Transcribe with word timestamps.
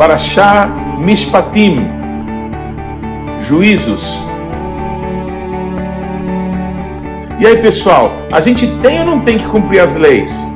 Parashá 0.00 0.66
Mishpatim, 0.98 1.86
Juízos. 3.38 4.18
E 7.38 7.46
aí, 7.46 7.58
pessoal, 7.58 8.10
a 8.32 8.40
gente 8.40 8.66
tem 8.78 9.00
ou 9.00 9.04
não 9.04 9.20
tem 9.20 9.36
que 9.36 9.44
cumprir 9.44 9.80
as 9.80 9.96
leis? 9.96 10.50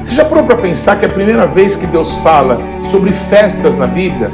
Você 0.00 0.14
já 0.14 0.24
parou 0.24 0.44
para 0.44 0.54
pensar 0.54 1.00
que 1.00 1.04
a 1.04 1.08
primeira 1.08 1.48
vez 1.48 1.74
que 1.74 1.84
Deus 1.84 2.14
fala 2.18 2.60
sobre 2.84 3.10
festas 3.10 3.74
na 3.74 3.88
Bíblia, 3.88 4.30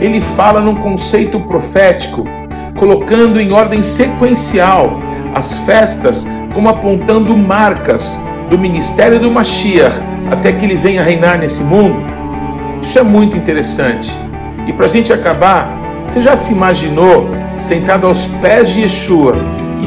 ele 0.00 0.20
fala 0.20 0.60
num 0.60 0.76
conceito 0.76 1.40
profético, 1.40 2.24
colocando 2.76 3.40
em 3.40 3.50
ordem 3.50 3.82
sequencial 3.82 5.00
as 5.34 5.58
festas 5.66 6.24
como 6.54 6.68
apontando 6.68 7.36
marcas 7.36 8.16
do 8.48 8.56
ministério 8.56 9.18
do 9.18 9.28
Mashiach 9.28 9.96
até 10.30 10.52
que 10.52 10.64
ele 10.64 10.76
venha 10.76 11.02
reinar 11.02 11.36
nesse 11.36 11.64
mundo? 11.64 12.15
Isso 12.86 13.00
é 13.00 13.02
muito 13.02 13.36
interessante. 13.36 14.08
E 14.68 14.72
para 14.72 14.86
a 14.86 14.88
gente 14.88 15.12
acabar, 15.12 15.76
você 16.06 16.20
já 16.20 16.36
se 16.36 16.52
imaginou 16.52 17.28
sentado 17.56 18.06
aos 18.06 18.28
pés 18.40 18.70
de 18.70 18.82
Yeshua 18.82 19.34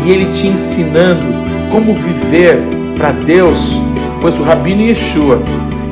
e 0.04 0.12
ele 0.12 0.34
te 0.34 0.48
ensinando 0.48 1.26
como 1.72 1.96
viver 1.96 2.60
para 2.98 3.14
Deus? 3.14 3.80
Pois 4.20 4.38
o 4.38 4.44
Rabino 4.44 4.82
Yeshua, 4.82 5.42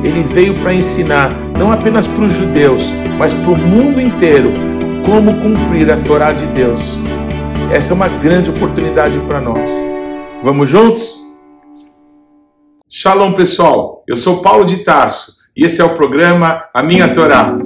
ele 0.04 0.22
veio 0.22 0.60
para 0.60 0.74
ensinar 0.74 1.34
não 1.58 1.72
apenas 1.72 2.06
para 2.06 2.24
os 2.24 2.32
judeus, 2.34 2.92
mas 3.18 3.32
para 3.32 3.52
o 3.52 3.56
mundo 3.56 3.98
inteiro 4.02 4.52
como 5.06 5.34
cumprir 5.40 5.90
a 5.90 5.96
Torá 5.96 6.30
de 6.30 6.44
Deus. 6.48 7.00
Essa 7.72 7.94
é 7.94 7.96
uma 7.96 8.08
grande 8.08 8.50
oportunidade 8.50 9.18
para 9.20 9.40
nós. 9.40 9.70
Vamos 10.42 10.68
juntos? 10.68 11.18
Shalom, 12.86 13.32
pessoal. 13.32 14.04
Eu 14.06 14.16
sou 14.18 14.42
Paulo 14.42 14.66
de 14.66 14.84
Tarso 14.84 15.37
e 15.58 15.64
esse 15.64 15.82
é 15.82 15.84
o 15.84 15.96
programa 15.96 16.66
A 16.72 16.84
Minha 16.84 17.12
Torá. 17.12 17.58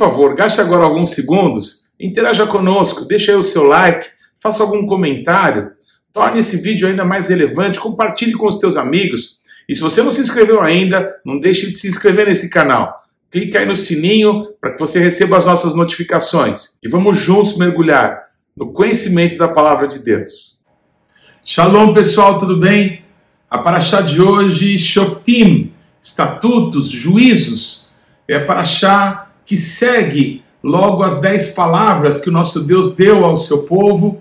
Favor, 0.00 0.34
gaste 0.34 0.62
agora 0.62 0.84
alguns 0.84 1.10
segundos, 1.10 1.92
interaja 2.00 2.46
conosco, 2.46 3.04
deixe 3.04 3.30
aí 3.30 3.36
o 3.36 3.42
seu 3.42 3.64
like, 3.64 4.08
faça 4.42 4.62
algum 4.62 4.86
comentário, 4.86 5.72
torne 6.10 6.40
esse 6.40 6.56
vídeo 6.56 6.88
ainda 6.88 7.04
mais 7.04 7.28
relevante, 7.28 7.78
compartilhe 7.78 8.32
com 8.32 8.48
os 8.48 8.58
teus 8.58 8.78
amigos. 8.78 9.40
E 9.68 9.76
se 9.76 9.82
você 9.82 10.02
não 10.02 10.10
se 10.10 10.22
inscreveu 10.22 10.62
ainda, 10.62 11.16
não 11.22 11.38
deixe 11.38 11.66
de 11.66 11.76
se 11.76 11.86
inscrever 11.86 12.26
nesse 12.26 12.48
canal. 12.48 13.04
Clique 13.30 13.58
aí 13.58 13.66
no 13.66 13.76
sininho 13.76 14.46
para 14.58 14.72
que 14.72 14.80
você 14.80 14.98
receba 14.98 15.36
as 15.36 15.44
nossas 15.44 15.74
notificações. 15.74 16.78
E 16.82 16.88
vamos 16.88 17.18
juntos 17.18 17.58
mergulhar 17.58 18.22
no 18.56 18.72
conhecimento 18.72 19.36
da 19.36 19.48
palavra 19.48 19.86
de 19.86 20.02
Deus. 20.02 20.62
Shalom, 21.44 21.92
pessoal, 21.92 22.38
tudo 22.38 22.58
bem? 22.58 23.04
A 23.50 23.58
paraxá 23.58 24.00
de 24.00 24.20
hoje, 24.20 24.78
Shoftim, 24.78 25.72
estatutos, 26.00 26.88
juízos, 26.88 27.88
é 28.26 28.36
a 28.36 28.46
paraxá 28.46 29.29
que 29.50 29.56
segue 29.56 30.44
logo 30.62 31.02
as 31.02 31.20
dez 31.20 31.48
palavras 31.48 32.20
que 32.20 32.28
o 32.28 32.32
nosso 32.32 32.60
Deus 32.60 32.94
deu 32.94 33.24
ao 33.24 33.36
seu 33.36 33.64
povo, 33.64 34.20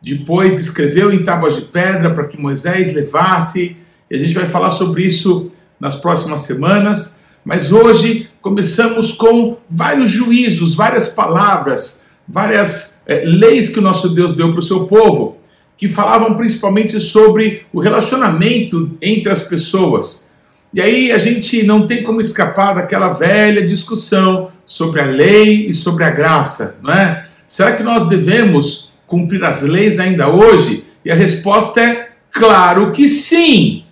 depois 0.00 0.58
escreveu 0.58 1.12
em 1.12 1.22
tábuas 1.22 1.56
de 1.56 1.62
pedra 1.66 2.14
para 2.14 2.24
que 2.24 2.40
Moisés 2.40 2.94
levasse, 2.94 3.76
e 4.10 4.14
a 4.14 4.18
gente 4.18 4.32
vai 4.32 4.46
falar 4.46 4.70
sobre 4.70 5.04
isso 5.04 5.50
nas 5.78 5.96
próximas 5.96 6.40
semanas. 6.40 7.22
Mas 7.44 7.70
hoje 7.70 8.30
começamos 8.40 9.12
com 9.12 9.58
vários 9.68 10.08
juízos, 10.08 10.74
várias 10.74 11.08
palavras, 11.08 12.06
várias 12.26 13.04
é, 13.06 13.22
leis 13.22 13.68
que 13.68 13.80
o 13.80 13.82
nosso 13.82 14.08
Deus 14.08 14.34
deu 14.34 14.48
para 14.50 14.60
o 14.60 14.62
seu 14.62 14.86
povo, 14.86 15.36
que 15.76 15.88
falavam 15.88 16.38
principalmente 16.38 16.98
sobre 16.98 17.66
o 17.70 17.80
relacionamento 17.80 18.92
entre 19.02 19.30
as 19.30 19.42
pessoas. 19.42 20.30
E 20.72 20.80
aí 20.80 21.12
a 21.12 21.18
gente 21.18 21.64
não 21.64 21.86
tem 21.86 22.02
como 22.02 22.18
escapar 22.18 22.76
daquela 22.76 23.10
velha 23.10 23.66
discussão 23.66 24.49
sobre 24.64 25.00
a 25.00 25.04
lei 25.04 25.66
e 25.66 25.74
sobre 25.74 26.04
a 26.04 26.10
graça, 26.10 26.78
não 26.82 26.92
é? 26.92 27.26
Será 27.46 27.76
que 27.76 27.82
nós 27.82 28.08
devemos 28.08 28.92
cumprir 29.06 29.44
as 29.44 29.62
leis 29.62 29.98
ainda 29.98 30.30
hoje? 30.30 30.84
E 31.04 31.10
a 31.10 31.14
resposta 31.14 31.80
é 31.80 32.10
claro 32.30 32.92
que 32.92 33.08
sim. 33.08 33.84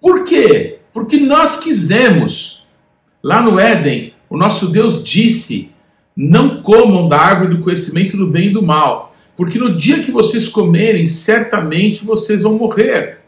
Por 0.00 0.24
quê? 0.24 0.78
Porque 0.92 1.16
nós 1.16 1.60
quisemos. 1.60 2.64
Lá 3.22 3.42
no 3.42 3.58
Éden, 3.58 4.12
o 4.28 4.36
nosso 4.36 4.68
Deus 4.68 5.02
disse: 5.02 5.72
Não 6.16 6.62
comam 6.62 7.08
da 7.08 7.18
árvore 7.18 7.56
do 7.56 7.62
conhecimento 7.62 8.16
do 8.16 8.26
bem 8.26 8.48
e 8.48 8.52
do 8.52 8.62
mal, 8.62 9.10
porque 9.36 9.58
no 9.58 9.76
dia 9.76 10.02
que 10.02 10.10
vocês 10.10 10.48
comerem, 10.48 11.06
certamente 11.06 12.04
vocês 12.04 12.42
vão 12.42 12.54
morrer. 12.54 13.20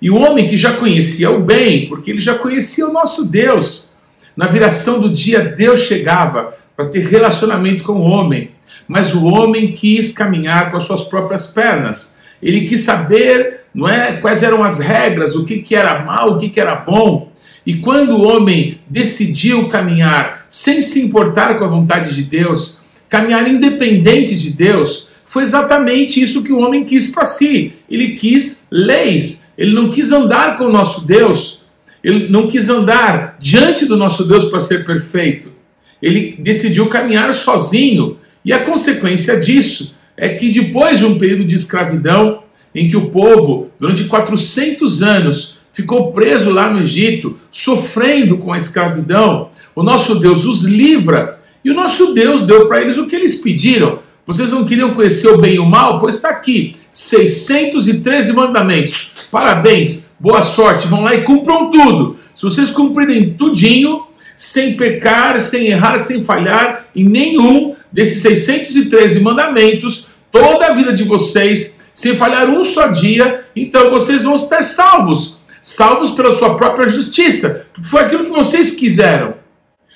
E 0.00 0.10
o 0.10 0.16
homem 0.16 0.48
que 0.48 0.56
já 0.56 0.74
conhecia 0.74 1.30
o 1.30 1.40
bem, 1.40 1.88
porque 1.88 2.10
ele 2.10 2.20
já 2.20 2.34
conhecia 2.34 2.86
o 2.86 2.92
nosso 2.92 3.30
Deus, 3.30 3.91
na 4.36 4.46
viração 4.46 5.00
do 5.00 5.10
dia, 5.10 5.40
Deus 5.40 5.80
chegava 5.80 6.54
para 6.76 6.86
ter 6.86 7.06
relacionamento 7.06 7.84
com 7.84 7.92
o 7.92 8.02
homem, 8.02 8.50
mas 8.88 9.14
o 9.14 9.24
homem 9.26 9.72
quis 9.72 10.12
caminhar 10.12 10.70
com 10.70 10.76
as 10.76 10.84
suas 10.84 11.02
próprias 11.02 11.48
pernas. 11.48 12.18
Ele 12.42 12.62
quis 12.62 12.80
saber, 12.80 13.64
não 13.74 13.88
é, 13.88 14.14
quais 14.14 14.42
eram 14.42 14.64
as 14.64 14.80
regras, 14.80 15.34
o 15.34 15.44
que, 15.44 15.58
que 15.58 15.74
era 15.74 16.02
mal, 16.02 16.32
o 16.32 16.38
que, 16.38 16.48
que 16.48 16.60
era 16.60 16.74
bom. 16.74 17.30
E 17.64 17.76
quando 17.76 18.16
o 18.16 18.22
homem 18.22 18.80
decidiu 18.88 19.68
caminhar 19.68 20.44
sem 20.48 20.80
se 20.80 21.04
importar 21.04 21.58
com 21.58 21.64
a 21.64 21.68
vontade 21.68 22.14
de 22.14 22.22
Deus, 22.22 22.86
caminhar 23.08 23.46
independente 23.46 24.34
de 24.34 24.50
Deus, 24.50 25.10
foi 25.24 25.44
exatamente 25.44 26.20
isso 26.20 26.42
que 26.42 26.52
o 26.52 26.58
homem 26.58 26.84
quis 26.84 27.08
para 27.08 27.24
si. 27.24 27.74
Ele 27.88 28.16
quis 28.16 28.68
leis. 28.72 29.52
Ele 29.56 29.72
não 29.72 29.90
quis 29.90 30.10
andar 30.10 30.58
com 30.58 30.64
o 30.64 30.72
nosso 30.72 31.06
Deus 31.06 31.61
ele 32.02 32.28
não 32.28 32.48
quis 32.48 32.68
andar 32.68 33.36
diante 33.38 33.86
do 33.86 33.96
nosso 33.96 34.24
Deus 34.24 34.44
para 34.44 34.60
ser 34.60 34.84
perfeito. 34.84 35.52
Ele 36.00 36.36
decidiu 36.38 36.88
caminhar 36.88 37.32
sozinho. 37.32 38.18
E 38.44 38.52
a 38.52 38.64
consequência 38.64 39.38
disso 39.38 39.94
é 40.16 40.30
que 40.30 40.50
depois 40.50 40.98
de 40.98 41.04
um 41.04 41.18
período 41.18 41.44
de 41.44 41.54
escravidão, 41.54 42.42
em 42.74 42.88
que 42.88 42.96
o 42.96 43.10
povo, 43.10 43.70
durante 43.78 44.04
400 44.04 45.02
anos, 45.02 45.58
ficou 45.72 46.12
preso 46.12 46.50
lá 46.50 46.70
no 46.70 46.82
Egito, 46.82 47.38
sofrendo 47.50 48.36
com 48.38 48.52
a 48.52 48.58
escravidão, 48.58 49.50
o 49.74 49.82
nosso 49.82 50.16
Deus 50.16 50.44
os 50.44 50.64
livra 50.64 51.38
e 51.64 51.70
o 51.70 51.74
nosso 51.74 52.12
Deus 52.12 52.42
deu 52.42 52.66
para 52.66 52.82
eles 52.82 52.98
o 52.98 53.06
que 53.06 53.14
eles 53.14 53.36
pediram. 53.36 54.00
Vocês 54.26 54.50
não 54.50 54.64
queriam 54.64 54.94
conhecer 54.94 55.28
o 55.28 55.38
bem 55.38 55.54
e 55.54 55.58
o 55.58 55.66
mal? 55.66 55.98
Pois 55.98 56.16
está 56.16 56.30
aqui, 56.30 56.76
613 56.92 58.32
mandamentos. 58.32 59.12
Parabéns, 59.30 60.11
boa 60.22 60.40
sorte, 60.40 60.86
vão 60.86 61.02
lá 61.02 61.12
e 61.16 61.24
cumpram 61.24 61.68
tudo. 61.68 62.16
Se 62.32 62.44
vocês 62.44 62.70
cumprirem 62.70 63.34
tudinho, 63.34 64.06
sem 64.36 64.74
pecar, 64.74 65.40
sem 65.40 65.66
errar, 65.66 65.98
sem 65.98 66.22
falhar 66.22 66.86
em 66.94 67.04
nenhum 67.04 67.74
desses 67.90 68.22
613 68.22 69.18
mandamentos, 69.18 70.06
toda 70.30 70.68
a 70.68 70.74
vida 70.74 70.92
de 70.92 71.02
vocês, 71.02 71.80
sem 71.92 72.16
falhar 72.16 72.48
um 72.48 72.62
só 72.62 72.86
dia, 72.86 73.44
então 73.54 73.90
vocês 73.90 74.22
vão 74.22 74.36
estar 74.36 74.62
salvos. 74.62 75.38
Salvos 75.60 76.12
pela 76.12 76.30
sua 76.32 76.54
própria 76.56 76.86
justiça, 76.86 77.66
porque 77.72 77.88
foi 77.88 78.02
aquilo 78.02 78.24
que 78.24 78.30
vocês 78.30 78.76
quiseram. 78.76 79.34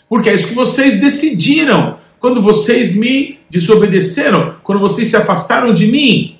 Porque 0.08 0.28
é 0.28 0.34
isso 0.34 0.48
que 0.48 0.54
vocês 0.54 0.98
decidiram 0.98 1.98
quando 2.18 2.42
vocês 2.42 2.96
me 2.96 3.38
desobedeceram, 3.48 4.56
quando 4.64 4.80
vocês 4.80 5.08
se 5.08 5.16
afastaram 5.16 5.72
de 5.72 5.86
mim. 5.86 6.36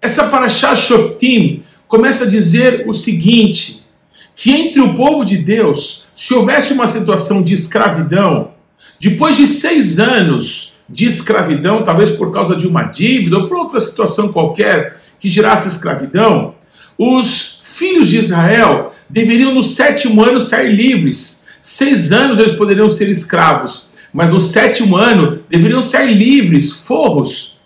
Essa 0.00 0.24
paraxá 0.28 0.76
Shoftim 0.76 1.62
começa 1.94 2.24
a 2.24 2.28
dizer 2.28 2.84
o 2.88 2.92
seguinte: 2.92 3.86
que 4.34 4.50
entre 4.50 4.80
o 4.80 4.96
povo 4.96 5.24
de 5.24 5.36
Deus, 5.36 6.08
se 6.16 6.34
houvesse 6.34 6.72
uma 6.72 6.88
situação 6.88 7.40
de 7.40 7.54
escravidão, 7.54 8.50
depois 9.00 9.36
de 9.36 9.46
seis 9.46 10.00
anos 10.00 10.74
de 10.88 11.06
escravidão, 11.06 11.84
talvez 11.84 12.10
por 12.10 12.32
causa 12.32 12.56
de 12.56 12.66
uma 12.66 12.82
dívida 12.82 13.38
ou 13.38 13.46
por 13.46 13.58
outra 13.58 13.78
situação 13.78 14.32
qualquer 14.32 15.00
que 15.20 15.28
gerasse 15.28 15.68
escravidão, 15.68 16.56
os 16.98 17.60
filhos 17.62 18.08
de 18.08 18.18
Israel 18.18 18.92
deveriam 19.08 19.54
no 19.54 19.62
sétimo 19.62 20.24
ano 20.24 20.40
sair 20.40 20.72
livres. 20.72 21.44
Seis 21.62 22.10
anos 22.10 22.40
eles 22.40 22.52
poderiam 22.52 22.90
ser 22.90 23.08
escravos, 23.08 23.86
mas 24.12 24.30
no 24.30 24.40
sétimo 24.40 24.96
ano 24.96 25.40
deveriam 25.48 25.80
ser 25.80 26.06
livres, 26.06 26.72
forros. 26.72 27.56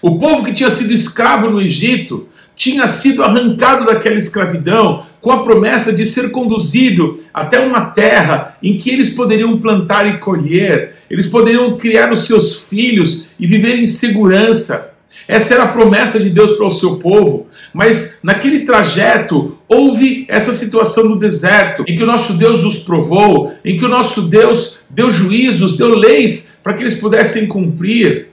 O 0.00 0.20
povo 0.20 0.44
que 0.44 0.52
tinha 0.52 0.70
sido 0.70 0.92
escravo 0.92 1.50
no 1.50 1.60
Egito 1.60 2.28
tinha 2.56 2.86
sido 2.86 3.22
arrancado 3.22 3.84
daquela 3.84 4.16
escravidão 4.16 5.04
com 5.20 5.30
a 5.30 5.44
promessa 5.44 5.92
de 5.92 6.06
ser 6.06 6.30
conduzido 6.30 7.22
até 7.32 7.60
uma 7.60 7.90
terra 7.90 8.56
em 8.62 8.78
que 8.78 8.90
eles 8.90 9.10
poderiam 9.10 9.60
plantar 9.60 10.08
e 10.08 10.18
colher, 10.18 10.96
eles 11.10 11.26
poderiam 11.26 11.76
criar 11.76 12.10
os 12.10 12.26
seus 12.26 12.56
filhos 12.64 13.30
e 13.38 13.46
viver 13.46 13.76
em 13.76 13.86
segurança. 13.86 14.92
Essa 15.28 15.54
era 15.54 15.64
a 15.64 15.68
promessa 15.68 16.18
de 16.18 16.30
Deus 16.30 16.52
para 16.52 16.66
o 16.66 16.70
seu 16.70 16.96
povo. 16.96 17.46
Mas 17.72 18.20
naquele 18.22 18.60
trajeto 18.60 19.58
houve 19.68 20.24
essa 20.28 20.52
situação 20.52 21.08
do 21.08 21.18
deserto, 21.18 21.84
em 21.88 21.96
que 21.96 22.02
o 22.02 22.06
nosso 22.06 22.34
Deus 22.34 22.64
os 22.64 22.78
provou, 22.78 23.52
em 23.64 23.78
que 23.78 23.84
o 23.84 23.88
nosso 23.88 24.22
Deus 24.22 24.80
deu 24.88 25.10
juízos, 25.10 25.76
deu 25.76 25.94
leis 25.94 26.58
para 26.62 26.74
que 26.74 26.82
eles 26.82 26.94
pudessem 26.94 27.46
cumprir. 27.46 28.28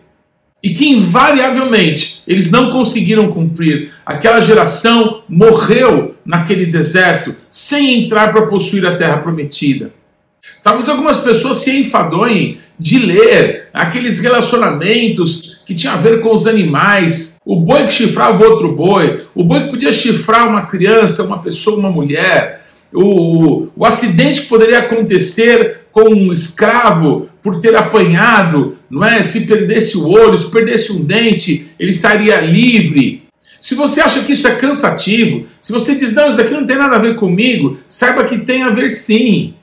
E 0.64 0.74
que 0.74 0.88
invariavelmente 0.88 2.24
eles 2.26 2.50
não 2.50 2.72
conseguiram 2.72 3.30
cumprir. 3.30 3.92
Aquela 4.06 4.40
geração 4.40 5.24
morreu 5.28 6.16
naquele 6.26 6.66
deserto 6.66 7.36
sem 7.50 8.04
entrar 8.04 8.32
para 8.32 8.48
possuir 8.48 8.86
a 8.86 8.96
terra 8.96 9.18
prometida. 9.18 9.92
Talvez 10.64 10.88
algumas 10.88 11.18
pessoas 11.18 11.58
se 11.58 11.78
enfadonhem 11.78 12.58
de 12.80 13.00
ler 13.00 13.68
aqueles 13.74 14.20
relacionamentos 14.20 15.62
que 15.66 15.76
tinham 15.76 15.94
a 15.94 15.98
ver 15.98 16.22
com 16.22 16.34
os 16.34 16.48
animais. 16.48 17.38
O 17.46 17.60
boi 17.60 17.86
que 17.86 17.94
chifrava 17.94 18.46
outro 18.46 18.74
boi, 18.74 19.26
o 19.36 19.44
boi 19.44 19.62
que 19.62 19.70
podia 19.70 19.92
chifrar 19.92 20.48
uma 20.48 20.66
criança, 20.66 21.24
uma 21.24 21.42
pessoa, 21.42 21.78
uma 21.78 21.92
mulher, 21.92 22.66
o, 22.94 23.68
o 23.76 23.86
acidente 23.86 24.42
que 24.42 24.48
poderia 24.48 24.80
acontecer 24.80 25.82
com 25.92 26.10
um 26.10 26.34
escravo 26.34 27.30
por 27.44 27.60
ter 27.60 27.76
apanhado, 27.76 28.78
não 28.90 29.04
é? 29.04 29.22
Se 29.22 29.46
perdesse 29.46 29.98
o 29.98 30.08
olho, 30.08 30.40
se 30.40 30.50
perdesse 30.50 30.94
um 30.94 31.04
dente, 31.04 31.68
ele 31.78 31.92
estaria 31.92 32.40
livre. 32.40 33.24
Se 33.60 33.76
você 33.76 34.02
acha 34.02 34.22
que 34.24 34.32
isso 34.32 34.48
é 34.48 34.56
cansativo, 34.56 35.46
se 35.60 35.72
você 35.72 35.96
diz, 35.96 36.14
não, 36.14 36.30
isso 36.30 36.38
daqui 36.38 36.54
não 36.54 36.66
tem 36.66 36.78
nada 36.78 36.96
a 36.96 37.00
ver 37.00 37.16
comigo, 37.16 37.78
saiba 37.88 38.24
que 38.24 38.40
tem 38.40 38.64
a 38.64 38.70
ver 38.70 38.90
sim. 38.90 39.54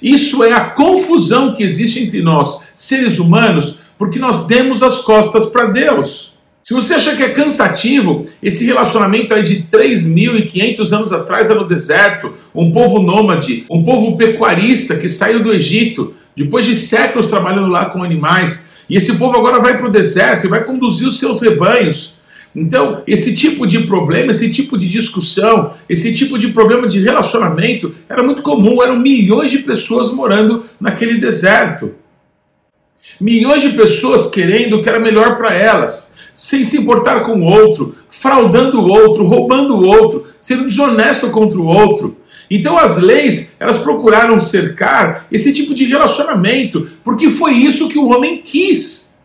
Isso 0.00 0.44
é 0.44 0.52
a 0.52 0.70
confusão 0.70 1.54
que 1.54 1.62
existe 1.62 2.02
entre 2.02 2.22
nós, 2.22 2.68
seres 2.74 3.18
humanos, 3.18 3.78
porque 3.98 4.18
nós 4.18 4.46
demos 4.46 4.82
as 4.82 5.00
costas 5.00 5.46
para 5.46 5.66
Deus. 5.66 6.36
Se 6.62 6.74
você 6.74 6.94
acha 6.94 7.14
que 7.14 7.22
é 7.22 7.28
cansativo, 7.28 8.22
esse 8.42 8.66
relacionamento 8.66 9.32
aí 9.32 9.44
de 9.44 9.68
3.500 9.70 10.92
anos 10.96 11.12
atrás 11.12 11.48
no 11.48 11.68
deserto, 11.68 12.34
um 12.52 12.72
povo 12.72 13.00
nômade, 13.00 13.64
um 13.70 13.84
povo 13.84 14.16
pecuarista 14.16 14.96
que 14.96 15.08
saiu 15.08 15.44
do 15.44 15.52
Egito, 15.52 16.12
depois 16.36 16.66
de 16.66 16.74
séculos 16.74 17.26
trabalhando 17.26 17.68
lá 17.68 17.86
com 17.86 18.02
animais, 18.02 18.76
e 18.88 18.96
esse 18.96 19.16
povo 19.16 19.36
agora 19.36 19.60
vai 19.60 19.78
para 19.78 19.88
o 19.88 19.90
deserto 19.90 20.46
e 20.46 20.50
vai 20.50 20.62
conduzir 20.64 21.08
os 21.08 21.18
seus 21.18 21.40
rebanhos. 21.40 22.16
Então, 22.54 23.02
esse 23.06 23.34
tipo 23.34 23.66
de 23.66 23.80
problema, 23.80 24.30
esse 24.30 24.50
tipo 24.50 24.78
de 24.78 24.88
discussão, 24.88 25.74
esse 25.88 26.14
tipo 26.14 26.38
de 26.38 26.48
problema 26.48 26.86
de 26.86 27.00
relacionamento 27.00 27.92
era 28.08 28.22
muito 28.22 28.40
comum. 28.40 28.82
Eram 28.82 28.98
milhões 28.98 29.50
de 29.50 29.58
pessoas 29.58 30.10
morando 30.10 30.64
naquele 30.80 31.18
deserto. 31.18 31.92
Milhões 33.20 33.60
de 33.60 33.70
pessoas 33.70 34.28
querendo 34.28 34.76
o 34.76 34.82
que 34.82 34.88
era 34.88 34.98
melhor 34.98 35.36
para 35.36 35.52
elas, 35.52 36.16
sem 36.32 36.64
se 36.64 36.78
importar 36.78 37.20
com 37.20 37.40
o 37.40 37.44
outro, 37.44 37.94
fraudando 38.08 38.80
o 38.80 38.88
outro, 38.88 39.26
roubando 39.26 39.74
o 39.74 39.86
outro, 39.86 40.24
sendo 40.40 40.66
desonesto 40.66 41.28
contra 41.30 41.58
o 41.58 41.66
outro. 41.66 42.16
Então 42.50 42.78
as 42.78 42.98
leis, 42.98 43.56
elas 43.58 43.78
procuraram 43.78 44.40
cercar 44.40 45.26
esse 45.30 45.52
tipo 45.52 45.74
de 45.74 45.84
relacionamento, 45.84 46.88
porque 47.02 47.30
foi 47.30 47.54
isso 47.54 47.88
que 47.88 47.98
o 47.98 48.08
homem 48.08 48.42
quis. 48.42 49.18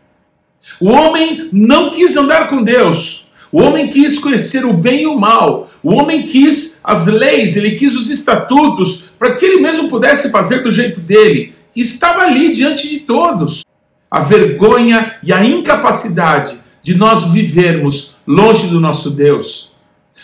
O 0.80 0.88
homem 0.88 1.48
não 1.52 1.90
quis 1.90 2.16
andar 2.16 2.48
com 2.48 2.62
Deus. 2.62 3.26
O 3.52 3.60
homem 3.60 3.88
quis 3.88 4.18
conhecer 4.18 4.64
o 4.64 4.72
bem 4.72 5.02
e 5.02 5.06
o 5.06 5.18
mal. 5.18 5.70
O 5.82 5.92
homem 5.92 6.26
quis 6.26 6.80
as 6.84 7.06
leis, 7.06 7.56
ele 7.56 7.72
quis 7.72 7.94
os 7.94 8.08
estatutos 8.08 9.10
para 9.18 9.36
que 9.36 9.44
ele 9.44 9.60
mesmo 9.60 9.88
pudesse 9.88 10.30
fazer 10.30 10.62
do 10.62 10.70
jeito 10.70 11.00
dele. 11.00 11.54
E 11.76 11.82
estava 11.82 12.22
ali 12.22 12.50
diante 12.52 12.88
de 12.88 13.00
todos. 13.00 13.62
A 14.10 14.20
vergonha 14.20 15.16
e 15.22 15.32
a 15.32 15.44
incapacidade 15.44 16.58
de 16.82 16.94
nós 16.94 17.24
vivermos 17.32 18.16
longe 18.26 18.66
do 18.66 18.80
nosso 18.80 19.10
Deus. 19.10 19.71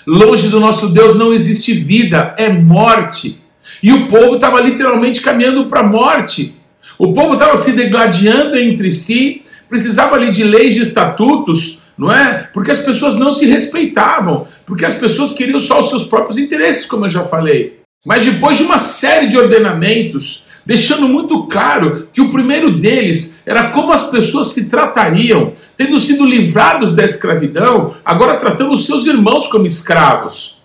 Longe 0.06 0.48
do 0.48 0.60
nosso 0.60 0.88
Deus 0.88 1.14
não 1.14 1.32
existe 1.32 1.72
vida, 1.72 2.34
é 2.38 2.48
morte. 2.48 3.42
E 3.82 3.92
o 3.92 4.08
povo 4.08 4.36
estava 4.36 4.60
literalmente 4.60 5.20
caminhando 5.20 5.66
para 5.66 5.80
a 5.80 5.84
morte. 5.84 6.56
O 6.98 7.12
povo 7.12 7.34
estava 7.34 7.56
se 7.56 7.72
degladiando 7.72 8.56
entre 8.56 8.90
si, 8.90 9.42
precisava 9.68 10.16
ali 10.16 10.30
de 10.30 10.42
leis 10.44 10.76
e 10.76 10.80
estatutos 10.80 11.78
não 11.98 12.12
é? 12.12 12.48
Porque 12.54 12.70
as 12.70 12.78
pessoas 12.78 13.16
não 13.16 13.32
se 13.32 13.44
respeitavam, 13.44 14.46
porque 14.64 14.84
as 14.84 14.94
pessoas 14.94 15.32
queriam 15.32 15.58
só 15.58 15.80
os 15.80 15.88
seus 15.88 16.04
próprios 16.04 16.38
interesses, 16.38 16.86
como 16.86 17.06
eu 17.06 17.08
já 17.08 17.24
falei. 17.24 17.80
Mas 18.06 18.24
depois 18.24 18.56
de 18.56 18.62
uma 18.62 18.78
série 18.78 19.26
de 19.26 19.36
ordenamentos, 19.36 20.44
deixando 20.68 21.08
muito 21.08 21.46
claro 21.46 22.10
que 22.12 22.20
o 22.20 22.30
primeiro 22.30 22.78
deles 22.78 23.42
era 23.46 23.70
como 23.70 23.90
as 23.90 24.10
pessoas 24.10 24.48
se 24.48 24.68
tratariam, 24.68 25.54
tendo 25.78 25.98
sido 25.98 26.26
livrados 26.26 26.94
da 26.94 27.02
escravidão, 27.02 27.94
agora 28.04 28.36
tratando 28.36 28.72
os 28.72 28.84
seus 28.84 29.06
irmãos 29.06 29.46
como 29.46 29.66
escravos. 29.66 30.60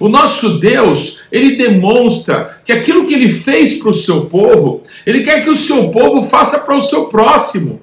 O 0.00 0.08
nosso 0.08 0.58
Deus, 0.58 1.20
ele 1.30 1.56
demonstra 1.56 2.62
que 2.64 2.72
aquilo 2.72 3.04
que 3.04 3.12
ele 3.12 3.30
fez 3.30 3.74
para 3.74 3.90
o 3.90 3.94
seu 3.94 4.22
povo, 4.22 4.80
ele 5.04 5.22
quer 5.22 5.44
que 5.44 5.50
o 5.50 5.56
seu 5.56 5.90
povo 5.90 6.22
faça 6.22 6.60
para 6.60 6.74
o 6.74 6.80
seu 6.80 7.04
próximo 7.08 7.82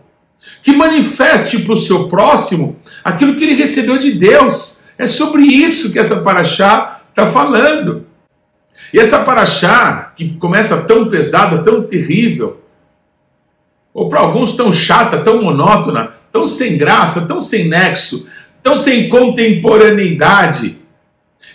que 0.64 0.72
manifeste 0.72 1.60
para 1.60 1.74
o 1.74 1.78
seu 1.78 2.08
próximo 2.08 2.80
aquilo 3.04 3.36
que 3.36 3.44
ele 3.44 3.54
recebeu 3.54 4.00
de 4.00 4.12
Deus. 4.14 4.82
É 4.98 5.06
sobre 5.06 5.44
isso 5.44 5.92
que 5.94 6.00
essa 6.00 6.22
paraxá 6.22 7.02
está 7.12 7.28
falando. 7.28 8.08
E 8.94 9.00
essa 9.00 9.20
paraxá, 9.20 10.12
que 10.16 10.32
começa 10.38 10.86
tão 10.86 11.10
pesada, 11.10 11.64
tão 11.64 11.84
terrível, 11.84 12.62
ou 13.94 14.10
para 14.10 14.20
alguns 14.20 14.56
tão 14.56 14.72
chata, 14.72 15.20
tão 15.20 15.42
monótona, 15.42 16.14
tão 16.32 16.48
sem 16.48 16.78
graça, 16.78 17.28
tão 17.28 17.42
sem 17.42 17.68
nexo, 17.68 18.28
tão 18.64 18.76
sem 18.78 19.10
contemporaneidade. 19.10 20.78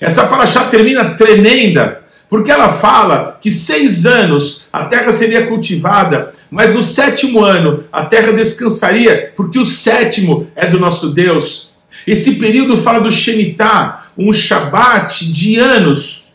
Essa 0.00 0.26
paraxá 0.26 0.64
termina 0.64 1.14
tremenda, 1.14 2.02
porque 2.28 2.50
ela 2.50 2.72
fala 2.74 3.38
que 3.40 3.50
seis 3.50 4.04
anos 4.04 4.64
a 4.72 4.86
terra 4.86 5.12
seria 5.12 5.46
cultivada, 5.46 6.32
mas 6.50 6.74
no 6.74 6.82
sétimo 6.82 7.42
ano 7.44 7.84
a 7.92 8.04
terra 8.04 8.32
descansaria, 8.32 9.32
porque 9.36 9.58
o 9.58 9.64
sétimo 9.64 10.50
é 10.54 10.66
do 10.66 10.78
nosso 10.78 11.10
Deus. 11.10 11.70
Esse 12.06 12.36
período 12.36 12.78
fala 12.78 13.00
do 13.00 13.10
Shemitah, 13.10 14.06
um 14.18 14.32
Shabat 14.32 15.32
de 15.32 15.56
anos. 15.56 16.25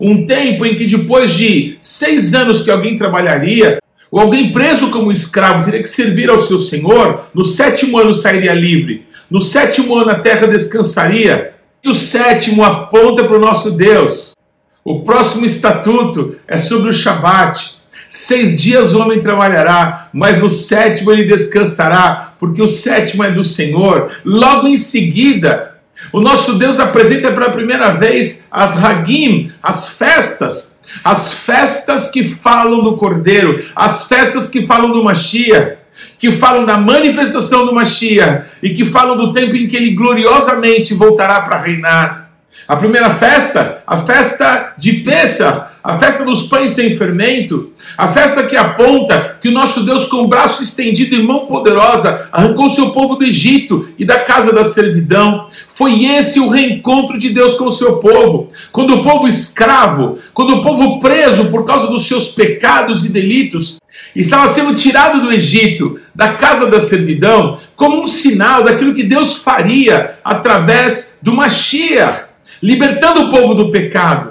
Um 0.00 0.24
tempo 0.26 0.64
em 0.64 0.76
que 0.76 0.86
depois 0.86 1.34
de 1.34 1.76
seis 1.80 2.32
anos 2.32 2.62
que 2.62 2.70
alguém 2.70 2.96
trabalharia, 2.96 3.78
ou 4.10 4.18
alguém 4.18 4.52
preso 4.52 4.90
como 4.90 5.12
escravo 5.12 5.64
teria 5.64 5.82
que 5.82 5.88
servir 5.88 6.30
ao 6.30 6.40
seu 6.40 6.58
senhor, 6.58 7.26
no 7.34 7.44
sétimo 7.44 7.98
ano 7.98 8.14
sairia 8.14 8.54
livre. 8.54 9.06
No 9.30 9.40
sétimo 9.40 9.96
ano 9.96 10.10
a 10.10 10.18
terra 10.18 10.46
descansaria. 10.46 11.54
E 11.84 11.88
o 11.88 11.94
sétimo 11.94 12.64
aponta 12.64 13.24
para 13.24 13.36
o 13.36 13.40
nosso 13.40 13.70
Deus. 13.70 14.34
O 14.82 15.00
próximo 15.02 15.46
estatuto 15.46 16.36
é 16.48 16.58
sobre 16.58 16.90
o 16.90 16.94
Shabat. 16.94 17.80
Seis 18.08 18.60
dias 18.60 18.92
o 18.92 18.98
homem 18.98 19.20
trabalhará, 19.20 20.08
mas 20.12 20.40
no 20.40 20.50
sétimo 20.50 21.12
ele 21.12 21.24
descansará, 21.24 22.34
porque 22.40 22.60
o 22.60 22.66
sétimo 22.66 23.22
é 23.22 23.30
do 23.30 23.44
Senhor. 23.44 24.10
Logo 24.24 24.66
em 24.66 24.76
seguida, 24.76 25.76
o 26.12 26.20
nosso 26.20 26.54
Deus 26.54 26.80
apresenta 26.80 27.30
pela 27.32 27.50
primeira 27.50 27.90
vez 27.90 28.48
as 28.50 28.82
Hagim, 28.82 29.52
as 29.62 29.88
festas, 29.90 30.80
as 31.04 31.32
festas 31.32 32.10
que 32.10 32.34
falam 32.34 32.82
do 32.82 32.96
Cordeiro, 32.96 33.62
as 33.76 34.08
festas 34.08 34.48
que 34.48 34.66
falam 34.66 34.92
do 34.92 35.04
Mashiach 35.04 35.80
que 36.18 36.30
falam 36.32 36.64
da 36.64 36.76
manifestação 36.76 37.66
do 37.66 37.74
Mashiach 37.74 38.50
e 38.62 38.70
que 38.70 38.84
falam 38.84 39.16
do 39.16 39.32
tempo 39.32 39.56
em 39.56 39.66
que 39.66 39.76
ele 39.76 39.94
gloriosamente 39.94 40.94
voltará 40.94 41.42
para 41.42 41.56
reinar. 41.56 42.30
A 42.68 42.76
primeira 42.76 43.10
festa, 43.14 43.82
a 43.86 43.98
festa 43.98 44.74
de 44.76 44.92
Pessah, 45.00 45.69
a 45.82 45.98
festa 45.98 46.24
dos 46.24 46.42
pães 46.42 46.72
sem 46.72 46.96
fermento, 46.96 47.70
a 47.96 48.08
festa 48.08 48.42
que 48.42 48.56
aponta 48.56 49.38
que 49.40 49.48
o 49.48 49.52
nosso 49.52 49.84
Deus, 49.84 50.06
com 50.06 50.18
o 50.18 50.28
braço 50.28 50.62
estendido 50.62 51.14
e 51.14 51.22
mão 51.22 51.46
poderosa, 51.46 52.28
arrancou 52.30 52.68
seu 52.68 52.90
povo 52.90 53.16
do 53.16 53.24
Egito 53.24 53.88
e 53.98 54.04
da 54.04 54.20
casa 54.20 54.52
da 54.52 54.64
servidão. 54.64 55.46
Foi 55.68 56.04
esse 56.04 56.38
o 56.38 56.48
reencontro 56.48 57.16
de 57.16 57.30
Deus 57.30 57.54
com 57.54 57.66
o 57.66 57.72
seu 57.72 57.96
povo. 57.96 58.48
Quando 58.70 58.96
o 58.96 59.02
povo 59.02 59.26
escravo, 59.26 60.18
quando 60.34 60.56
o 60.56 60.62
povo 60.62 61.00
preso 61.00 61.46
por 61.46 61.64
causa 61.64 61.86
dos 61.86 62.06
seus 62.06 62.28
pecados 62.28 63.04
e 63.04 63.12
delitos, 63.12 63.78
estava 64.14 64.48
sendo 64.48 64.74
tirado 64.74 65.22
do 65.22 65.32
Egito, 65.32 65.98
da 66.14 66.34
casa 66.34 66.66
da 66.66 66.80
servidão, 66.80 67.58
como 67.74 68.02
um 68.02 68.06
sinal 68.06 68.62
daquilo 68.62 68.94
que 68.94 69.02
Deus 69.02 69.36
faria 69.36 70.18
através 70.24 71.20
do 71.22 71.32
Mashiach 71.32 72.30
libertando 72.62 73.22
o 73.22 73.30
povo 73.30 73.54
do 73.54 73.70
pecado. 73.70 74.29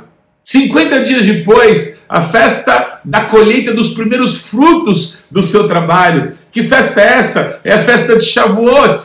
50 0.51 1.01
dias 1.01 1.27
depois, 1.27 2.03
a 2.09 2.21
festa 2.21 3.01
da 3.05 3.25
colheita 3.25 3.71
dos 3.71 3.89
primeiros 3.91 4.35
frutos 4.35 5.19
do 5.29 5.43
seu 5.43 5.67
trabalho. 5.67 6.33
Que 6.51 6.63
festa 6.63 7.01
é 7.01 7.19
essa? 7.19 7.59
É 7.63 7.73
a 7.73 7.85
festa 7.85 8.17
de 8.17 8.25
Shavuot. 8.25 8.99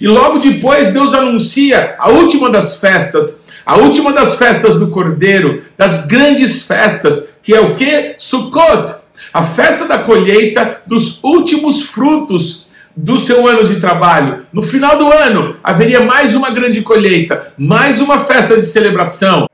E 0.00 0.06
logo 0.06 0.38
depois 0.38 0.92
Deus 0.92 1.12
anuncia 1.12 1.96
a 1.98 2.10
última 2.10 2.48
das 2.48 2.78
festas, 2.78 3.42
a 3.66 3.76
última 3.76 4.12
das 4.12 4.36
festas 4.36 4.78
do 4.78 4.86
Cordeiro, 4.86 5.64
das 5.76 6.06
grandes 6.06 6.64
festas, 6.64 7.34
que 7.42 7.52
é 7.52 7.60
o 7.60 7.74
que? 7.74 8.14
Sukkot, 8.16 8.88
a 9.32 9.42
festa 9.42 9.86
da 9.86 9.98
colheita 9.98 10.80
dos 10.86 11.18
últimos 11.24 11.82
frutos 11.82 12.68
do 12.96 13.18
seu 13.18 13.48
ano 13.48 13.64
de 13.64 13.80
trabalho. 13.80 14.46
No 14.52 14.62
final 14.62 14.96
do 14.96 15.10
ano 15.10 15.56
haveria 15.60 16.02
mais 16.02 16.36
uma 16.36 16.50
grande 16.50 16.82
colheita, 16.82 17.52
mais 17.58 18.00
uma 18.00 18.20
festa 18.20 18.54
de 18.54 18.62
celebração. 18.62 19.48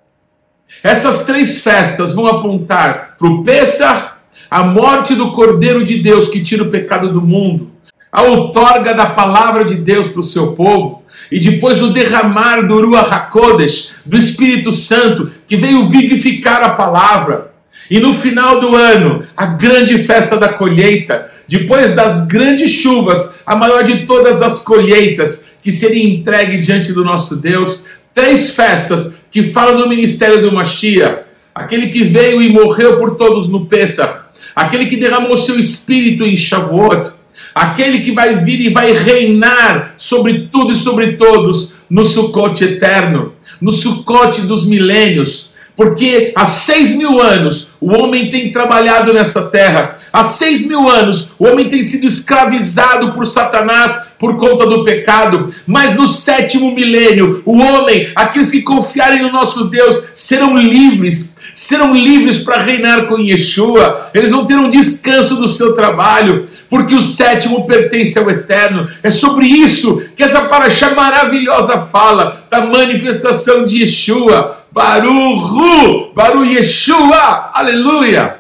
Essas 0.83 1.25
três 1.25 1.63
festas 1.63 2.15
vão 2.15 2.27
apontar 2.27 3.17
para 3.19 3.29
o 3.29 3.45
Pesach, 3.45 4.13
a 4.51 4.63
morte 4.63 5.15
do 5.15 5.33
Cordeiro 5.33 5.85
de 5.85 5.99
Deus 5.99 6.29
que 6.29 6.43
tira 6.43 6.65
o 6.65 6.71
pecado 6.71 7.13
do 7.13 7.21
mundo, 7.21 7.71
a 8.11 8.23
outorga 8.23 8.93
da 8.93 9.07
palavra 9.07 9.65
de 9.65 9.77
Deus 9.77 10.09
para 10.09 10.21
o 10.21 10.25
seu 10.25 10.53
povo, 10.55 11.03
e 11.31 11.39
depois 11.39 11.81
o 11.81 11.93
derramar 11.93 12.63
do 12.63 12.81
Ruach 12.81 13.13
HaKodesh, 13.13 14.01
do 14.05 14.17
Espírito 14.17 14.73
Santo, 14.73 15.31
que 15.47 15.57
veio 15.57 15.85
vivificar 15.85 16.63
a 16.63 16.71
palavra. 16.71 17.53
E 17.89 18.01
no 18.01 18.13
final 18.15 18.61
do 18.61 18.75
ano, 18.75 19.25
a 19.37 19.47
grande 19.47 19.99
festa 20.05 20.37
da 20.37 20.53
colheita, 20.53 21.27
depois 21.47 21.95
das 21.95 22.27
grandes 22.27 22.71
chuvas, 22.71 23.41
a 23.45 23.55
maior 23.55 23.83
de 23.83 24.07
todas 24.07 24.43
as 24.43 24.61
colheitas, 24.61 25.51
que 25.63 25.71
seria 25.71 26.05
entregue 26.05 26.59
diante 26.59 26.93
do 26.93 27.05
nosso 27.05 27.37
Deus, 27.37 27.87
três 28.15 28.51
festas 28.51 29.20
que 29.31 29.53
falam 29.53 29.79
do 29.79 29.89
ministério 29.89 30.43
do 30.43 30.53
Mashiach, 30.53 31.23
aquele 31.55 31.89
que 31.89 32.03
veio 32.03 32.43
e 32.43 32.53
morreu 32.53 32.99
por 32.99 33.17
todos 33.17 33.49
no 33.49 33.67
Pesach, 33.67 34.21
aquele 34.55 34.87
que 34.87 34.97
derramou 34.97 35.37
seu 35.37 35.59
espírito 35.59 36.25
em 36.25 36.37
Shavuot, 36.37 37.09
aquele 37.55 38.01
que 38.01 38.13
vai 38.13 38.37
vir 38.37 38.61
e 38.61 38.73
vai 38.73 38.93
reinar 38.93 39.95
sobre 39.97 40.49
tudo 40.51 40.73
e 40.73 40.77
sobre 40.77 41.17
todos 41.17 41.81
no 41.89 42.05
Sukkot 42.05 42.63
eterno, 42.65 43.33
no 43.61 43.73
Sukkot 43.73 44.43
dos 44.43 44.67
milênios, 44.67 45.50
porque 45.81 46.35
há 46.37 46.45
seis 46.45 46.95
mil 46.95 47.19
anos 47.19 47.71
o 47.81 47.91
homem 47.93 48.31
tem 48.31 48.53
trabalhado 48.53 49.15
nessa 49.15 49.49
terra, 49.49 49.97
há 50.13 50.23
seis 50.23 50.69
mil 50.69 50.87
anos 50.87 51.33
o 51.39 51.47
homem 51.47 51.71
tem 51.71 51.83
sido 51.83 52.07
escravizado 52.07 53.15
por 53.15 53.27
Satanás 53.27 54.13
por 54.19 54.37
conta 54.37 54.67
do 54.67 54.85
pecado, 54.85 55.51
mas 55.67 55.95
no 55.95 56.07
sétimo 56.07 56.75
milênio 56.75 57.43
o 57.47 57.59
homem, 57.59 58.13
aqueles 58.15 58.51
que 58.51 58.61
confiarem 58.61 59.23
no 59.23 59.33
nosso 59.33 59.71
Deus, 59.71 60.11
serão 60.13 60.55
livres 60.55 61.30
serão 61.55 61.95
livres 61.95 62.39
para 62.39 62.63
reinar 62.63 63.07
com 63.07 63.19
Yeshua, 63.19 64.11
eles 64.15 64.31
vão 64.31 64.45
ter 64.45 64.57
um 64.57 64.69
descanso 64.69 65.37
do 65.37 65.49
seu 65.49 65.75
trabalho, 65.75 66.47
porque 66.69 66.95
o 66.95 67.01
sétimo 67.01 67.67
pertence 67.67 68.19
ao 68.19 68.31
eterno. 68.31 68.89
É 69.03 69.11
sobre 69.11 69.47
isso 69.47 70.03
que 70.17 70.23
essa 70.23 70.43
paraxá 70.43 70.95
maravilhosa 70.95 71.83
fala, 71.93 72.45
da 72.51 72.65
manifestação 72.67 73.65
de 73.65 73.83
Yeshua. 73.83 74.59
Baruchu, 74.73 76.13
Baru 76.15 76.45
Yeshua, 76.45 77.51
aleluia. 77.53 78.37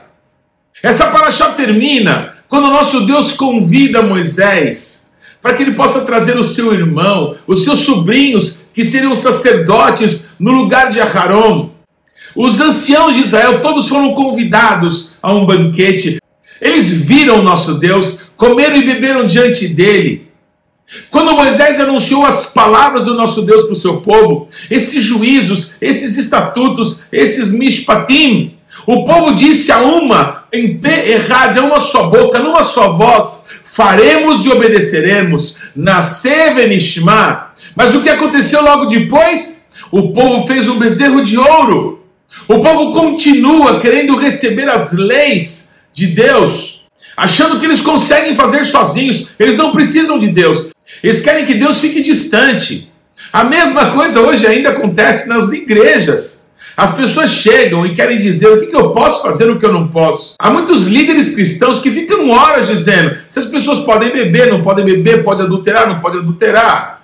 Essa 0.82 1.06
paraxá 1.06 1.50
termina 1.50 2.34
quando 2.48 2.68
o 2.68 2.70
nosso 2.70 3.00
Deus 3.00 3.32
convida 3.32 4.02
Moisés 4.02 5.10
para 5.42 5.54
que 5.54 5.62
ele 5.62 5.72
possa 5.72 6.04
trazer 6.04 6.38
o 6.38 6.44
seu 6.44 6.74
irmão, 6.74 7.34
os 7.46 7.64
seus 7.64 7.80
sobrinhos, 7.80 8.68
que 8.74 8.84
seriam 8.84 9.16
sacerdotes 9.16 10.30
no 10.38 10.50
lugar 10.50 10.90
de 10.90 11.00
Aharon. 11.00 11.70
Os 12.34 12.60
anciãos 12.60 13.14
de 13.14 13.22
Israel 13.22 13.60
todos 13.60 13.88
foram 13.88 14.14
convidados 14.14 15.14
a 15.22 15.32
um 15.32 15.46
banquete. 15.46 16.18
Eles 16.60 16.90
viram 16.90 17.40
o 17.40 17.42
nosso 17.42 17.74
Deus, 17.74 18.26
comeram 18.36 18.76
e 18.76 18.84
beberam 18.84 19.24
diante 19.24 19.68
dele. 19.68 20.28
Quando 21.10 21.32
Moisés 21.32 21.78
anunciou 21.78 22.24
as 22.24 22.46
palavras 22.52 23.04
do 23.04 23.14
nosso 23.14 23.42
Deus 23.42 23.62
para 23.62 23.72
o 23.72 23.76
seu 23.76 24.00
povo, 24.00 24.48
esses 24.70 25.02
juízos, 25.02 25.76
esses 25.80 26.18
estatutos, 26.18 27.04
esses 27.12 27.52
mishpatim, 27.52 28.54
o 28.86 29.04
povo 29.04 29.32
disse 29.32 29.70
a 29.70 29.78
uma, 29.78 30.44
em 30.52 30.78
pé 30.78 31.10
errado, 31.10 31.58
a 31.58 31.62
uma 31.62 31.78
só 31.78 32.08
boca, 32.08 32.40
numa 32.40 32.64
só 32.64 32.92
voz, 32.92 33.44
faremos 33.64 34.44
e 34.44 34.50
obedeceremos, 34.50 35.56
nascer 35.76 36.54
venishma. 36.54 37.52
Mas 37.76 37.94
o 37.94 38.02
que 38.02 38.08
aconteceu 38.08 38.62
logo 38.62 38.86
depois? 38.86 39.68
O 39.92 40.12
povo 40.12 40.46
fez 40.46 40.68
um 40.68 40.78
bezerro 40.78 41.20
de 41.20 41.38
ouro 41.38 41.99
o 42.48 42.60
povo 42.60 42.92
continua 42.92 43.80
querendo 43.80 44.16
receber 44.16 44.68
as 44.68 44.92
leis 44.92 45.72
de 45.92 46.06
Deus, 46.06 46.84
achando 47.16 47.58
que 47.58 47.66
eles 47.66 47.80
conseguem 47.80 48.36
fazer 48.36 48.64
sozinhos, 48.64 49.26
eles 49.38 49.56
não 49.56 49.72
precisam 49.72 50.18
de 50.18 50.28
Deus, 50.28 50.70
eles 51.02 51.20
querem 51.20 51.44
que 51.44 51.54
Deus 51.54 51.80
fique 51.80 52.00
distante. 52.02 52.90
A 53.32 53.44
mesma 53.44 53.92
coisa 53.92 54.20
hoje 54.20 54.46
ainda 54.46 54.70
acontece 54.70 55.28
nas 55.28 55.52
igrejas. 55.52 56.40
As 56.76 56.94
pessoas 56.94 57.30
chegam 57.30 57.84
e 57.84 57.94
querem 57.94 58.18
dizer 58.18 58.48
o 58.48 58.66
que 58.66 58.74
eu 58.74 58.90
posso 58.92 59.22
fazer 59.22 59.50
o 59.50 59.58
que 59.58 59.66
eu 59.66 59.72
não 59.72 59.88
posso. 59.88 60.34
Há 60.40 60.50
muitos 60.50 60.86
líderes 60.86 61.34
cristãos 61.34 61.78
que 61.78 61.90
ficam 61.90 62.30
horas 62.30 62.68
dizendo 62.68 63.18
se 63.28 63.38
as 63.38 63.46
pessoas 63.46 63.80
podem 63.80 64.10
beber, 64.10 64.48
não 64.48 64.62
podem 64.62 64.84
beber, 64.84 65.22
pode 65.22 65.42
adulterar, 65.42 65.86
não 65.88 66.00
pode 66.00 66.18
adulterar. 66.18 66.99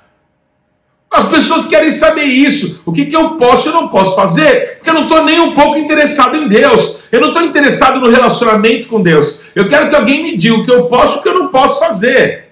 As 1.16 1.25
pessoas 1.30 1.66
querem 1.66 1.90
saber 1.90 2.25
isso. 2.25 2.82
O 2.85 2.92
que, 2.92 3.06
que 3.06 3.16
eu 3.16 3.30
posso 3.38 3.70
e 3.70 3.73
não 3.73 3.88
posso 3.88 4.14
fazer? 4.14 4.76
Porque 4.76 4.90
eu 4.90 4.94
não 4.94 5.04
estou 5.04 5.25
nem 5.25 5.40
um 5.40 5.54
pouco 5.54 5.78
interessado 5.78 6.37
em 6.37 6.46
Deus. 6.46 6.99
Eu 7.11 7.23
não 7.23 7.28
estou 7.28 7.42
interessado 7.42 7.99
no 7.99 8.11
relacionamento 8.11 8.87
com 8.87 9.00
Deus. 9.00 9.44
Eu 9.54 9.66
quero 9.66 9.88
que 9.88 9.96
alguém 9.96 10.23
me 10.23 10.37
diga 10.37 10.56
o 10.56 10.62
que 10.62 10.70
eu 10.70 10.85
posso 10.88 11.16
e 11.16 11.18
o 11.20 11.23
que 11.23 11.28
eu 11.30 11.38
não 11.38 11.49
posso 11.49 11.80
fazer. 11.80 12.49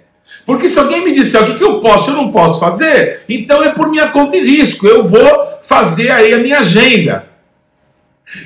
Porque 0.46 0.66
se 0.66 0.78
alguém 0.78 1.04
me 1.04 1.12
disser 1.12 1.42
o 1.42 1.46
que, 1.46 1.58
que 1.58 1.64
eu 1.64 1.80
posso 1.80 2.08
e 2.08 2.14
eu 2.14 2.16
não 2.16 2.32
posso 2.32 2.58
fazer, 2.58 3.20
então 3.28 3.62
é 3.62 3.68
por 3.68 3.90
minha 3.90 4.08
conta 4.08 4.34
e 4.34 4.40
risco. 4.40 4.86
Eu 4.86 5.06
vou 5.06 5.58
fazer 5.62 6.10
aí 6.10 6.32
a 6.32 6.38
minha 6.38 6.60
agenda. 6.60 7.33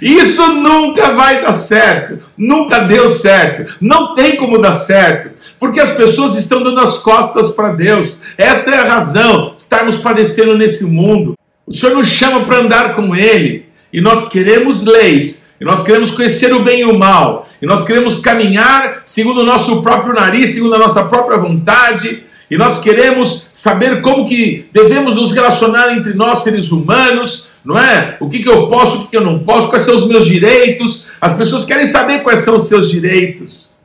Isso 0.03 0.47
nunca 0.55 1.15
vai 1.15 1.41
dar 1.41 1.53
certo. 1.53 2.19
Nunca 2.37 2.81
deu 2.81 3.09
certo. 3.09 3.75
Não 3.81 4.15
tem 4.15 4.37
como 4.37 4.59
dar 4.59 4.73
certo. 4.73 5.31
Porque 5.59 5.81
as 5.81 5.91
pessoas 5.91 6.35
estão 6.35 6.63
dando 6.63 6.81
as 6.81 6.99
costas 6.99 7.51
para 7.51 7.73
Deus. 7.73 8.23
Essa 8.37 8.71
é 8.71 8.79
a 8.79 8.89
razão 8.89 9.55
estarmos 9.57 9.97
padecendo 9.97 10.57
nesse 10.57 10.85
mundo. 10.85 11.35
O 11.67 11.75
Senhor 11.75 11.95
nos 11.95 12.09
chama 12.09 12.45
para 12.45 12.59
andar 12.59 12.95
com 12.95 13.15
Ele. 13.15 13.67
E 13.93 14.01
nós 14.01 14.29
queremos 14.29 14.85
leis. 14.85 15.49
E 15.61 15.65
nós 15.65 15.83
queremos 15.83 16.11
conhecer 16.11 16.55
o 16.55 16.63
bem 16.63 16.81
e 16.81 16.85
o 16.85 16.97
mal. 16.97 17.49
E 17.61 17.67
nós 17.67 17.85
queremos 17.85 18.19
caminhar 18.19 19.01
segundo 19.03 19.41
o 19.41 19.45
nosso 19.45 19.83
próprio 19.83 20.15
nariz, 20.15 20.51
segundo 20.51 20.75
a 20.75 20.79
nossa 20.79 21.05
própria 21.05 21.39
vontade. 21.39 22.25
E 22.51 22.57
nós 22.57 22.79
queremos 22.79 23.49
saber 23.53 24.01
como 24.01 24.27
que 24.27 24.69
devemos 24.73 25.17
nos 25.17 25.33
relacionar 25.33 25.93
entre 25.95 26.15
nós, 26.15 26.41
seres 26.41 26.71
humanos, 26.71 27.48
não 27.65 27.79
é? 27.79 28.17
O 28.21 28.29
que, 28.29 28.41
que 28.41 28.49
eu 28.49 28.69
posso, 28.69 28.99
o 28.99 29.01
que, 29.05 29.11
que 29.11 29.17
eu 29.17 29.25
não 29.25 29.41
posso, 29.41 29.69
quais 29.69 29.85
são 29.85 29.95
os 29.95 30.07
meus 30.07 30.27
direitos. 30.27 31.07
As 31.21 31.35
pessoas 31.35 31.65
querem 31.65 31.87
saber 31.87 32.23
quais 32.23 32.41
são 32.41 32.57
os 32.57 32.69
seus 32.69 32.91
direitos. 32.91 33.77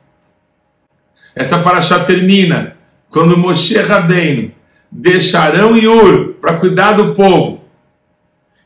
Essa 1.34 1.58
paraxá 1.58 2.00
termina 2.00 2.76
quando 3.10 3.36
Moshe 3.36 3.76
Rabbeinu 3.76 4.52
deixa 4.90 5.40
Arão 5.40 5.76
e 5.76 5.88
Ur 5.88 6.34
para 6.40 6.54
cuidar 6.54 6.92
do 6.92 7.14
povo. 7.14 7.64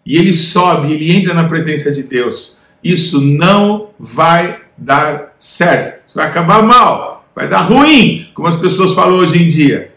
E 0.05 0.17
ele 0.17 0.33
sobe, 0.33 0.93
ele 0.93 1.13
entra 1.13 1.35
na 1.35 1.45
presença 1.45 1.91
de 1.91 2.03
Deus. 2.03 2.61
Isso 2.83 3.21
não 3.21 3.91
vai 3.99 4.61
dar 4.77 5.35
certo. 5.37 6.03
Isso 6.07 6.17
vai 6.17 6.27
acabar 6.27 6.63
mal. 6.63 7.27
Vai 7.35 7.49
dar 7.49 7.63
ruim, 7.63 8.29
como 8.35 8.49
as 8.49 8.57
pessoas 8.57 8.93
falam 8.95 9.19
hoje 9.19 9.43
em 9.43 9.49
dia. 9.49 9.93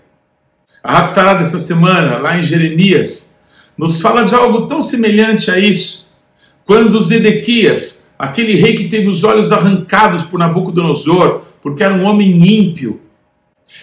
A 0.83 0.99
Haftarah 0.99 1.35
dessa 1.35 1.59
semana, 1.59 2.17
lá 2.17 2.37
em 2.37 2.43
Jeremias, 2.43 3.30
nos 3.81 3.99
fala 3.99 4.23
de 4.23 4.35
algo 4.35 4.67
tão 4.67 4.83
semelhante 4.83 5.49
a 5.49 5.57
isso. 5.57 6.07
Quando 6.65 7.01
Zedequias, 7.01 8.11
aquele 8.17 8.53
rei 8.53 8.75
que 8.75 8.87
teve 8.87 9.09
os 9.09 9.23
olhos 9.23 9.51
arrancados 9.51 10.21
por 10.21 10.37
Nabucodonosor, 10.37 11.41
porque 11.63 11.83
era 11.83 11.95
um 11.95 12.03
homem 12.03 12.47
ímpio. 12.47 13.01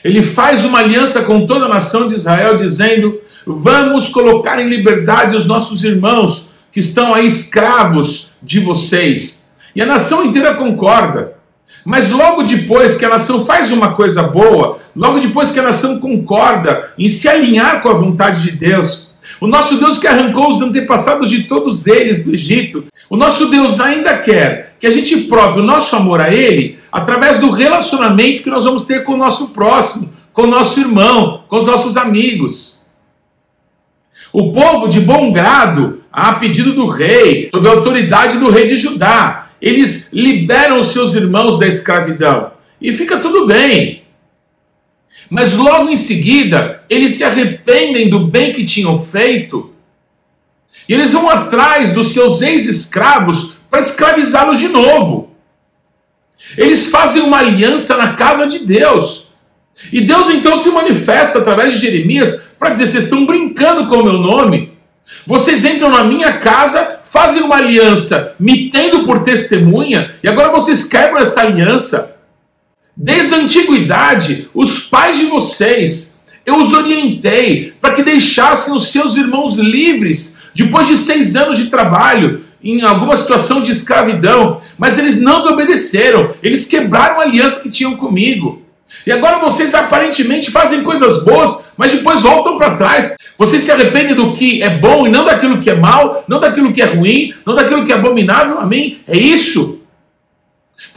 Ele 0.05 0.23
faz 0.23 0.65
uma 0.65 0.79
aliança 0.79 1.25
com 1.25 1.47
toda 1.49 1.65
a 1.65 1.69
nação 1.69 2.07
de 2.07 2.15
Israel, 2.15 2.57
dizendo: 2.57 3.21
Vamos 3.45 4.09
colocar 4.09 4.61
em 4.61 4.69
liberdade 4.69 5.37
os 5.37 5.47
nossos 5.47 5.83
irmãos 5.83 6.49
que 6.71 6.79
estão 6.79 7.13
aí 7.13 7.27
escravos 7.27 8.29
de 8.41 8.61
vocês. 8.61 9.51
E 9.75 9.83
a 9.83 9.87
nação 9.87 10.25
inteira 10.25 10.55
concorda. 10.55 11.39
Mas 11.85 12.09
logo 12.09 12.45
depois 12.45 12.97
que 12.97 13.05
a 13.05 13.09
nação 13.09 13.45
faz 13.45 13.73
uma 13.73 13.95
coisa 13.95 14.23
boa, 14.23 14.79
logo 14.95 15.19
depois 15.19 15.51
que 15.51 15.59
a 15.59 15.63
nação 15.63 15.99
concorda 15.99 16.93
em 16.97 17.09
se 17.09 17.29
alinhar 17.29 17.83
com 17.83 17.89
a 17.89 17.95
vontade 17.95 18.43
de 18.43 18.53
Deus, 18.53 19.08
o 19.41 19.47
nosso 19.47 19.77
Deus 19.77 19.99
que 19.99 20.07
arrancou 20.07 20.49
os 20.49 20.61
antepassados 20.61 21.31
de 21.31 21.45
todos 21.45 21.87
eles 21.87 22.25
do 22.25 22.35
Egito, 22.35 22.85
o 23.09 23.17
nosso 23.17 23.47
Deus 23.47 23.81
ainda 23.81 24.19
quer 24.19 24.77
que 24.81 24.87
a 24.87 24.91
gente 24.91 25.17
prove 25.23 25.61
o 25.61 25.65
nosso 25.65 25.95
amor 25.97 26.21
a 26.21 26.33
Ele 26.33 26.79
através 26.91 27.39
do 27.39 27.51
relacionamento 27.51 28.43
que 28.43 28.51
nós 28.51 28.65
vamos 28.65 28.85
ter 28.85 29.05
com 29.05 29.15
o 29.15 29.19
nosso 29.19 29.51
próximo, 29.51 30.13
com 30.33 30.43
o 30.43 30.47
nosso 30.47 30.79
irmão, 30.81 31.45
com 31.49 31.57
os 31.57 31.67
nossos 31.67 31.97
amigos. 31.97 32.79
O 34.33 34.53
povo 34.53 34.89
de 34.89 35.01
bom 35.01 35.33
grado, 35.33 36.03
a 36.13 36.35
pedido 36.35 36.73
do 36.75 36.87
rei, 36.87 37.49
sob 37.51 37.67
a 37.67 37.73
autoridade 37.73 38.39
do 38.39 38.51
rei 38.51 38.67
de 38.67 38.77
Judá, 38.77 39.51
eles 39.61 40.13
liberam 40.13 40.81
os 40.81 40.89
seus 40.89 41.15
irmãos 41.15 41.59
da 41.59 41.67
escravidão 41.67 42.53
e 42.81 42.93
fica 42.93 43.19
tudo 43.19 43.47
bem. 43.47 44.03
Mas 45.31 45.53
logo 45.55 45.89
em 45.89 45.97
seguida, 45.97 46.83
eles 46.89 47.13
se 47.13 47.25
arrependem 47.25 48.09
do 48.09 48.27
bem 48.27 48.53
que 48.53 48.65
tinham 48.65 49.03
feito. 49.03 49.73
E 50.89 50.95
eles 50.95 51.13
vão 51.13 51.29
atrás 51.29 51.93
dos 51.93 52.13
seus 52.13 52.41
ex-escravos 52.41 53.55
para 53.71 53.81
escravizá-los 53.81 54.59
de 54.59 54.69
novo. 54.69 55.35
Eles 56.57 56.89
fazem 56.89 57.23
uma 57.23 57.39
aliança 57.39 57.97
na 57.97 58.15
casa 58.15 58.47
de 58.47 58.61
Deus. 58.61 59.29
E 59.93 60.01
Deus 60.01 60.29
então 60.31 60.57
se 60.57 60.71
manifesta 60.71 61.39
através 61.39 61.75
de 61.75 61.81
Jeremias 61.81 62.51
para 62.59 62.71
dizer: 62.71 62.87
vocês 62.87 63.05
estão 63.05 63.27
brincando 63.27 63.87
com 63.87 63.97
o 63.97 64.05
meu 64.05 64.15
nome. 64.15 64.77
Vocês 65.27 65.65
entram 65.65 65.91
na 65.91 66.05
minha 66.05 66.35
casa, 66.35 67.01
fazem 67.05 67.43
uma 67.43 67.57
aliança, 67.57 68.35
me 68.39 68.71
tendo 68.71 69.05
por 69.05 69.23
testemunha, 69.23 70.15
e 70.23 70.29
agora 70.29 70.51
vocês 70.51 70.85
quebram 70.85 71.21
essa 71.21 71.41
aliança. 71.41 72.18
Desde 73.01 73.33
a 73.33 73.39
antiguidade, 73.39 74.51
os 74.53 74.81
pais 74.81 75.17
de 75.17 75.27
vocês, 75.27 76.19
eu 76.45 76.57
os 76.57 76.73
orientei 76.73 77.73
para 77.81 77.95
que 77.95 78.03
deixassem 78.03 78.75
os 78.75 78.91
seus 78.91 79.17
irmãos 79.17 79.57
livres 79.57 80.37
depois 80.53 80.89
de 80.89 80.97
seis 80.97 81.37
anos 81.37 81.59
de 81.59 81.67
trabalho, 81.67 82.43
em 82.61 82.83
alguma 82.83 83.15
situação 83.15 83.63
de 83.63 83.71
escravidão, 83.71 84.61
mas 84.77 84.99
eles 84.99 85.23
não 85.23 85.45
me 85.45 85.53
obedeceram, 85.53 86.35
eles 86.43 86.67
quebraram 86.67 87.21
a 87.21 87.23
aliança 87.23 87.63
que 87.63 87.71
tinham 87.71 87.97
comigo. 87.97 88.63
E 89.07 89.13
agora 89.13 89.39
vocês 89.39 89.77
aparentemente 89.77 90.51
fazem 90.51 90.83
coisas 90.83 91.23
boas, 91.23 91.69
mas 91.77 91.93
depois 91.93 92.23
voltam 92.23 92.59
para 92.59 92.75
trás. 92.75 93.15
Vocês 93.39 93.63
se 93.63 93.71
arrependem 93.71 94.17
do 94.17 94.35
que 94.35 94.61
é 94.61 94.71
bom 94.71 95.07
e 95.07 95.11
não 95.11 95.25
daquilo 95.25 95.61
que 95.61 95.71
é 95.71 95.75
mal, 95.77 96.25
não 96.27 96.41
daquilo 96.41 96.73
que 96.73 96.83
é 96.83 96.87
ruim, 96.87 97.33
não 97.47 97.55
daquilo 97.55 97.87
que 97.87 97.93
é 97.93 97.95
abominável. 97.95 98.59
Amém? 98.59 98.99
É 99.07 99.17
isso. 99.17 99.78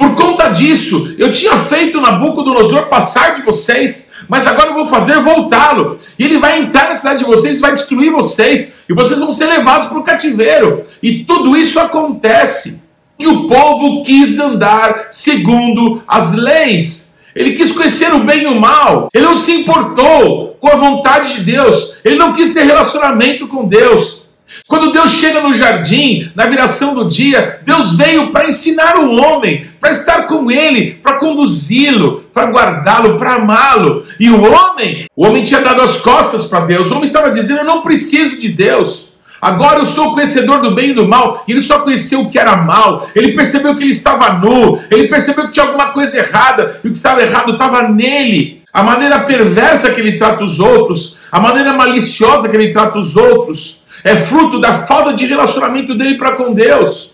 Por 0.02 0.16
conta 0.16 0.48
disso, 0.48 1.14
eu 1.20 1.30
tinha 1.30 1.56
feito 1.58 2.02
Nabucodonosor 2.02 2.88
passar 2.88 3.36
de 3.36 3.44
vocês, 3.44 4.12
mas 4.28 4.48
agora 4.48 4.70
eu 4.70 4.74
vou 4.74 4.88
fazer 4.88 5.22
voltá-lo. 5.22 6.00
E 6.18 6.24
ele 6.24 6.40
vai 6.40 6.60
entrar 6.60 6.88
na 6.88 6.96
cidade 6.96 7.20
de 7.20 7.26
vocês, 7.26 7.60
vai 7.60 7.72
destruir 7.72 8.12
vocês, 8.12 8.78
e 8.90 8.94
vocês 8.96 9.20
vão 9.20 9.30
ser 9.30 9.46
levados 9.46 9.86
para 9.86 10.00
o 10.00 10.04
cativeiro. 10.04 10.82
E 11.04 11.24
tudo 11.24 11.56
isso 11.56 11.80
acontece. 11.80 12.90
E 13.20 13.28
o 13.28 13.48
povo 13.48 14.02
quis 14.02 14.40
andar 14.40 15.10
segundo 15.12 16.02
as 16.08 16.34
leis 16.34 17.12
ele 17.34 17.54
quis 17.54 17.72
conhecer 17.72 18.14
o 18.14 18.24
bem 18.24 18.44
e 18.44 18.48
o 18.48 18.60
mal. 18.60 19.10
Ele 19.14 19.26
não 19.26 19.36
se 19.36 19.54
importou 19.54 20.58
com 20.60 20.68
a 20.68 20.76
vontade 20.76 21.36
de 21.36 21.44
Deus. 21.44 21.98
Ele 22.04 22.18
não 22.18 22.34
quis 22.34 22.54
ter 22.54 22.64
relacionamento 22.64 23.48
com 23.48 23.66
Deus. 23.66 24.21
Quando 24.68 24.92
Deus 24.92 25.12
chega 25.12 25.42
no 25.42 25.54
jardim, 25.54 26.32
na 26.36 26.46
viração 26.46 26.94
do 26.94 27.08
dia, 27.08 27.60
Deus 27.64 27.96
veio 27.96 28.32
para 28.32 28.48
ensinar 28.48 28.98
o 28.98 29.16
homem, 29.16 29.70
para 29.80 29.92
estar 29.92 30.28
com 30.28 30.50
ele, 30.50 30.94
para 31.02 31.20
conduzi-lo, 31.20 32.26
para 32.34 32.52
guardá-lo, 32.52 33.18
para 33.18 33.36
amá-lo. 33.36 34.04
E 34.20 34.30
o 34.30 34.42
homem, 34.42 35.06
o 35.16 35.26
homem 35.26 35.44
tinha 35.44 35.62
dado 35.62 35.82
as 35.82 35.98
costas 35.98 36.46
para 36.46 36.62
Deus. 36.62 36.90
O 36.90 36.94
homem 36.94 37.06
estava 37.06 37.32
dizendo: 37.32 37.60
Eu 37.60 37.66
não 37.66 37.82
preciso 37.82 38.38
de 38.38 38.50
Deus. 38.50 39.10
Agora 39.42 39.80
eu 39.80 39.86
sou 39.86 40.14
conhecedor 40.14 40.62
do 40.62 40.76
bem 40.76 40.92
e 40.92 40.94
do 40.94 41.08
mal. 41.08 41.44
Ele 41.48 41.62
só 41.62 41.80
conheceu 41.80 42.22
o 42.22 42.30
que 42.30 42.38
era 42.38 42.56
mal. 42.56 43.10
Ele 43.16 43.34
percebeu 43.34 43.76
que 43.76 43.84
ele 43.84 43.92
estava 43.92 44.34
nu. 44.34 44.80
Ele 44.92 45.08
percebeu 45.08 45.46
que 45.46 45.52
tinha 45.52 45.66
alguma 45.66 45.88
coisa 45.88 46.20
errada. 46.20 46.80
E 46.84 46.88
o 46.88 46.92
que 46.92 46.98
estava 46.98 47.24
errado 47.24 47.54
estava 47.54 47.90
nele. 47.90 48.62
A 48.72 48.84
maneira 48.84 49.20
perversa 49.20 49.92
que 49.92 50.00
ele 50.00 50.18
trata 50.18 50.44
os 50.44 50.60
outros, 50.60 51.18
a 51.30 51.40
maneira 51.40 51.74
maliciosa 51.74 52.48
que 52.48 52.56
ele 52.56 52.72
trata 52.72 52.98
os 52.98 53.18
outros, 53.18 53.81
é 54.04 54.16
fruto 54.16 54.60
da 54.60 54.86
falta 54.86 55.14
de 55.14 55.26
relacionamento 55.26 55.96
dele 55.96 56.18
para 56.18 56.36
com 56.36 56.54
Deus. 56.54 57.14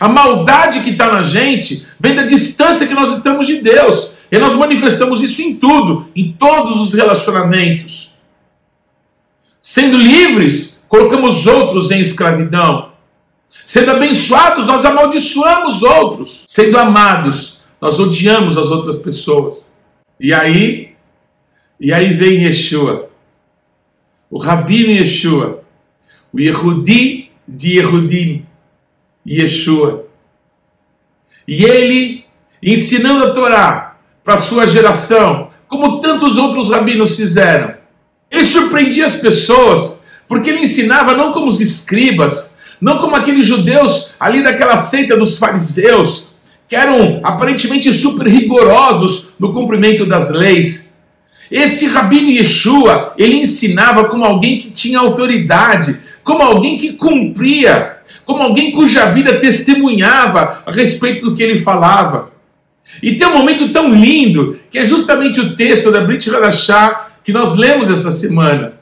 A 0.00 0.08
maldade 0.08 0.80
que 0.80 0.90
está 0.90 1.12
na 1.12 1.22
gente 1.22 1.86
vem 1.98 2.14
da 2.14 2.22
distância 2.22 2.86
que 2.86 2.94
nós 2.94 3.12
estamos 3.16 3.46
de 3.46 3.60
Deus. 3.60 4.12
E 4.30 4.38
nós 4.38 4.54
manifestamos 4.54 5.22
isso 5.22 5.40
em 5.40 5.54
tudo, 5.54 6.08
em 6.14 6.32
todos 6.32 6.80
os 6.80 6.92
relacionamentos. 6.92 8.12
Sendo 9.60 9.96
livres 9.96 10.84
colocamos 10.88 11.46
outros 11.46 11.90
em 11.90 12.00
escravidão. 12.00 12.92
Sendo 13.64 13.92
abençoados, 13.92 14.66
nós 14.66 14.84
amaldiçoamos 14.84 15.82
outros. 15.82 16.44
Sendo 16.46 16.78
amados, 16.78 17.60
nós 17.80 17.98
odiamos 17.98 18.56
as 18.56 18.70
outras 18.70 18.96
pessoas. 18.96 19.74
E 20.20 20.32
aí, 20.32 20.94
e 21.80 21.92
aí 21.92 22.12
vem 22.12 22.44
Yeshua, 22.44 23.10
o 24.30 24.38
Rabino 24.38 24.90
Yeshua, 24.92 25.62
o 26.32 26.40
Yehudi 26.40 27.30
de 27.46 27.78
Yehudim, 27.78 28.46
Yeshua. 29.26 30.06
E 31.46 31.64
ele, 31.64 32.24
ensinando 32.62 33.24
a 33.24 33.30
Torá 33.30 33.96
para 34.24 34.36
sua 34.36 34.66
geração, 34.66 35.50
como 35.68 36.00
tantos 36.00 36.36
outros 36.36 36.70
rabinos 36.70 37.16
fizeram, 37.16 37.74
ele 38.30 38.44
surpreendia 38.44 39.06
as 39.06 39.16
pessoas 39.16 40.04
porque 40.28 40.50
ele 40.50 40.62
ensinava 40.62 41.16
não 41.16 41.32
como 41.32 41.48
os 41.48 41.60
escribas, 41.60 42.58
não 42.80 42.98
como 42.98 43.14
aqueles 43.14 43.46
judeus 43.46 44.14
ali 44.18 44.42
daquela 44.42 44.76
seita 44.76 45.16
dos 45.16 45.38
fariseus, 45.38 46.26
que 46.68 46.74
eram 46.74 47.20
aparentemente 47.22 47.92
super 47.92 48.26
rigorosos 48.26 49.28
no 49.38 49.52
cumprimento 49.52 50.04
das 50.04 50.30
leis. 50.30 50.98
Esse 51.50 51.86
Rabino 51.86 52.28
Yeshua, 52.28 53.14
ele 53.16 53.36
ensinava 53.36 54.08
como 54.08 54.24
alguém 54.24 54.58
que 54.58 54.70
tinha 54.70 54.98
autoridade, 54.98 56.00
como 56.26 56.42
alguém 56.42 56.76
que 56.76 56.94
cumpria, 56.94 57.98
como 58.24 58.42
alguém 58.42 58.72
cuja 58.72 59.12
vida 59.12 59.38
testemunhava 59.38 60.60
a 60.66 60.72
respeito 60.72 61.24
do 61.24 61.36
que 61.36 61.42
ele 61.42 61.60
falava. 61.60 62.32
E 63.00 63.14
tem 63.14 63.28
um 63.28 63.38
momento 63.38 63.68
tão 63.68 63.94
lindo, 63.94 64.58
que 64.68 64.76
é 64.76 64.84
justamente 64.84 65.38
o 65.38 65.54
texto 65.54 65.92
da 65.92 66.00
Brit 66.00 66.28
Hadashah 66.28 67.10
que 67.22 67.32
nós 67.32 67.54
lemos 67.54 67.88
essa 67.88 68.10
semana. 68.10 68.72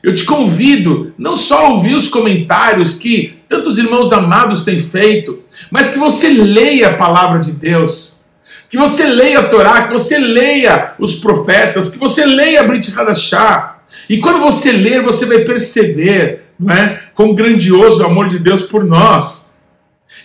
Eu 0.00 0.14
te 0.14 0.22
convido 0.22 1.12
não 1.18 1.34
só 1.34 1.66
a 1.66 1.68
ouvir 1.70 1.96
os 1.96 2.06
comentários 2.06 2.94
que 2.94 3.34
tantos 3.48 3.76
irmãos 3.76 4.12
amados 4.12 4.62
têm 4.62 4.80
feito, 4.80 5.40
mas 5.72 5.90
que 5.90 5.98
você 5.98 6.28
leia 6.28 6.90
a 6.90 6.96
palavra 6.96 7.40
de 7.40 7.50
Deus, 7.50 8.22
que 8.70 8.76
você 8.76 9.04
leia 9.04 9.40
a 9.40 9.48
Torá, 9.48 9.88
que 9.88 9.92
você 9.92 10.16
leia 10.16 10.92
os 10.96 11.16
profetas, 11.16 11.88
que 11.88 11.98
você 11.98 12.24
leia 12.24 12.60
a 12.60 12.64
Brit 12.64 12.96
Hadashah. 12.96 13.78
E 14.08 14.18
quando 14.18 14.38
você 14.38 14.70
ler, 14.70 15.02
você 15.02 15.26
vai 15.26 15.40
perceber 15.40 16.46
não 16.58 16.74
é, 16.74 17.02
quão 17.14 17.34
grandioso 17.34 18.02
o 18.02 18.06
amor 18.06 18.28
de 18.28 18.38
Deus 18.38 18.62
por 18.62 18.84
nós. 18.84 19.58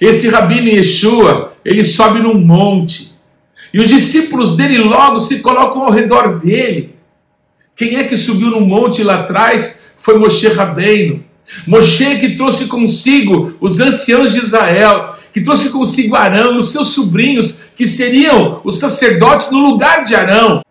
Esse 0.02 0.30
Rabino 0.30 0.68
Yeshua, 0.68 1.54
ele 1.64 1.84
sobe 1.84 2.20
num 2.20 2.36
monte, 2.36 3.14
e 3.74 3.80
os 3.80 3.90
discípulos 3.90 4.56
dele 4.56 4.78
logo 4.78 5.20
se 5.20 5.40
colocam 5.40 5.84
ao 5.84 5.92
redor 5.92 6.40
dele. 6.40 6.96
Quem 7.76 7.96
é 7.96 8.04
que 8.04 8.16
subiu 8.16 8.50
no 8.50 8.62
monte 8.62 9.04
lá 9.04 9.22
atrás? 9.22 9.92
Foi 9.98 10.20
Moshe 10.20 10.48
Rabbeinu. 10.48 11.24
Moshe 11.68 12.18
que 12.20 12.36
trouxe 12.36 12.68
consigo 12.68 13.56
os 13.60 13.80
anciãos 13.80 14.32
de 14.32 14.40
Israel, 14.40 15.16
que 15.34 15.42
trouxe 15.42 15.70
consigo 15.70 16.16
Arão 16.16 16.56
e 16.56 16.58
os 16.60 16.72
seus 16.72 16.90
sobrinhos, 16.90 17.64
que 17.76 17.86
seriam 17.86 18.62
os 18.64 18.78
sacerdotes 18.78 19.50
no 19.50 19.60
lugar 19.60 20.04
de 20.04 20.14
Arão. 20.14 20.62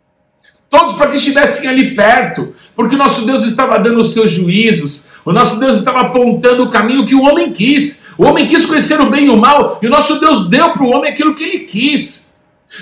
Todos 0.71 0.95
para 0.95 1.11
que 1.11 1.17
estivessem 1.17 1.69
ali 1.69 1.95
perto, 1.95 2.55
porque 2.75 2.97
nosso 2.97 3.27
Deus 3.27 3.43
estava 3.43 3.79
dando 3.79 4.01
os 4.01 4.13
seus 4.13 4.31
juízos, 4.31 5.09
o 5.25 5.33
nosso 5.33 5.61
Deus 5.61 5.79
estava 5.79 6.01
apontando 6.01 6.65
o 6.65 6.71
caminho 6.71 7.07
que 7.07 7.15
o 7.15 7.23
homem 7.23 7.53
quis. 7.53 8.13
O 8.19 8.25
homem 8.25 8.47
quis 8.49 8.67
conhecer 8.67 9.01
o 9.01 9.11
bem 9.11 9.27
e 9.27 9.31
o 9.31 9.37
mal, 9.37 9.79
e 9.83 9.87
o 9.87 9.91
nosso 9.91 10.19
Deus 10.19 10.49
deu 10.49 10.71
para 10.71 10.83
o 10.83 10.91
homem 10.91 11.11
aquilo 11.11 11.35
que 11.35 11.45
ele 11.45 11.61
quis. 11.61 12.37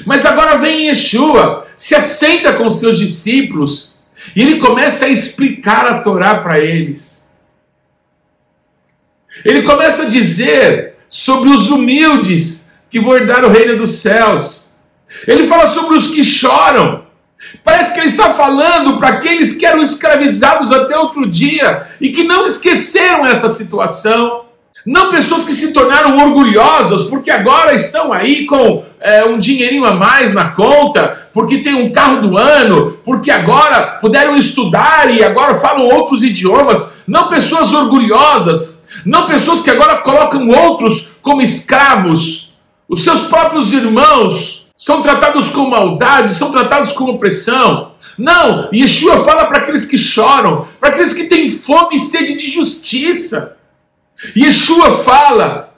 Mas 0.06 0.24
agora 0.24 0.56
vem 0.56 0.86
Yeshua, 0.86 1.66
se 1.76 1.94
assenta 1.94 2.52
com 2.52 2.66
os 2.66 2.78
seus 2.78 2.98
discípulos, 2.98 3.96
e 4.34 4.42
ele 4.42 4.58
começa 4.58 5.06
a 5.06 5.08
explicar 5.08 5.86
a 5.86 6.00
Torá 6.02 6.36
para 6.36 6.60
eles. 6.60 7.28
Ele 9.44 9.62
começa 9.62 10.02
a 10.02 10.08
dizer 10.08 10.94
sobre 11.08 11.50
os 11.50 11.70
humildes 11.70 12.72
que 12.90 13.00
vão 13.00 13.16
herdar 13.16 13.44
o 13.44 13.50
reino 13.50 13.76
dos 13.76 13.92
céus. 13.92 14.74
Ele 15.26 15.46
fala 15.46 15.66
sobre 15.68 15.96
os 15.96 16.08
que 16.08 16.22
choram. 16.22 16.99
Parece 17.64 17.92
que 17.92 18.00
ele 18.00 18.06
está 18.06 18.34
falando 18.34 18.98
para 18.98 19.08
aqueles 19.08 19.52
que 19.52 19.66
eram 19.66 19.82
escravizados 19.82 20.72
até 20.72 20.98
outro 20.98 21.28
dia 21.28 21.86
e 22.00 22.10
que 22.10 22.24
não 22.24 22.46
esqueceram 22.46 23.26
essa 23.26 23.48
situação. 23.48 24.42
Não 24.86 25.10
pessoas 25.10 25.44
que 25.44 25.52
se 25.52 25.74
tornaram 25.74 26.16
orgulhosas 26.16 27.02
porque 27.02 27.30
agora 27.30 27.74
estão 27.74 28.12
aí 28.12 28.46
com 28.46 28.82
é, 28.98 29.24
um 29.24 29.38
dinheirinho 29.38 29.84
a 29.84 29.92
mais 29.92 30.32
na 30.32 30.50
conta, 30.50 31.28
porque 31.34 31.58
tem 31.58 31.74
um 31.74 31.92
carro 31.92 32.22
do 32.22 32.38
ano, 32.38 32.98
porque 33.04 33.30
agora 33.30 33.98
puderam 34.00 34.36
estudar 34.36 35.12
e 35.14 35.22
agora 35.22 35.56
falam 35.56 35.86
outros 35.86 36.22
idiomas. 36.22 36.96
Não 37.06 37.28
pessoas 37.28 37.74
orgulhosas, 37.74 38.84
não 39.04 39.26
pessoas 39.26 39.60
que 39.60 39.70
agora 39.70 39.98
colocam 39.98 40.48
outros 40.48 41.08
como 41.20 41.42
escravos. 41.42 42.54
Os 42.88 43.04
seus 43.04 43.24
próprios 43.24 43.72
irmãos 43.72 44.59
são 44.80 45.02
tratados 45.02 45.50
com 45.50 45.68
maldade, 45.68 46.30
são 46.30 46.50
tratados 46.50 46.92
com 46.92 47.04
opressão. 47.04 47.92
Não, 48.16 48.70
Yeshua 48.72 49.22
fala 49.22 49.44
para 49.44 49.58
aqueles 49.58 49.84
que 49.84 49.98
choram, 49.98 50.66
para 50.80 50.88
aqueles 50.88 51.12
que 51.12 51.24
têm 51.24 51.50
fome 51.50 51.96
e 51.96 51.98
sede 51.98 52.34
de 52.34 52.48
justiça. 52.48 53.58
Yeshua 54.34 55.04
fala, 55.04 55.74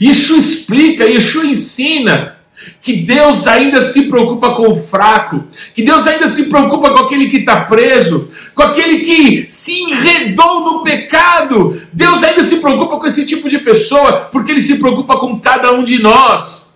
Yeshua 0.00 0.38
explica, 0.38 1.04
Yeshua 1.04 1.44
ensina 1.44 2.38
que 2.80 2.94
Deus 3.02 3.46
ainda 3.46 3.82
se 3.82 4.04
preocupa 4.04 4.54
com 4.54 4.70
o 4.70 4.76
fraco, 4.76 5.44
que 5.74 5.82
Deus 5.82 6.06
ainda 6.06 6.26
se 6.26 6.44
preocupa 6.44 6.90
com 6.90 7.00
aquele 7.00 7.28
que 7.28 7.38
está 7.38 7.64
preso, 7.66 8.30
com 8.54 8.62
aquele 8.62 9.00
que 9.00 9.44
se 9.46 9.78
enredou 9.78 10.60
no 10.72 10.82
pecado. 10.82 11.78
Deus 11.92 12.22
ainda 12.22 12.42
se 12.42 12.60
preocupa 12.60 12.96
com 12.96 13.06
esse 13.06 13.26
tipo 13.26 13.50
de 13.50 13.58
pessoa, 13.58 14.30
porque 14.32 14.52
Ele 14.52 14.60
se 14.62 14.78
preocupa 14.78 15.18
com 15.18 15.38
cada 15.38 15.70
um 15.72 15.84
de 15.84 16.00
nós. 16.00 16.71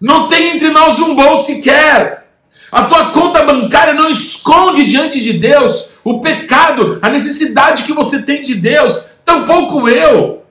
Não 0.00 0.28
tem 0.28 0.50
entre 0.50 0.70
nós 0.70 0.98
um 1.00 1.14
bom 1.14 1.36
sequer. 1.36 2.28
A 2.70 2.84
tua 2.84 3.10
conta 3.12 3.44
bancária 3.44 3.94
não 3.94 4.10
esconde 4.10 4.84
diante 4.84 5.20
de 5.20 5.32
Deus 5.32 5.88
o 6.04 6.20
pecado, 6.20 6.98
a 7.02 7.08
necessidade 7.08 7.82
que 7.82 7.92
você 7.92 8.22
tem 8.22 8.42
de 8.42 8.54
Deus, 8.54 9.10
tampouco 9.24 9.88
eu. 9.88 10.42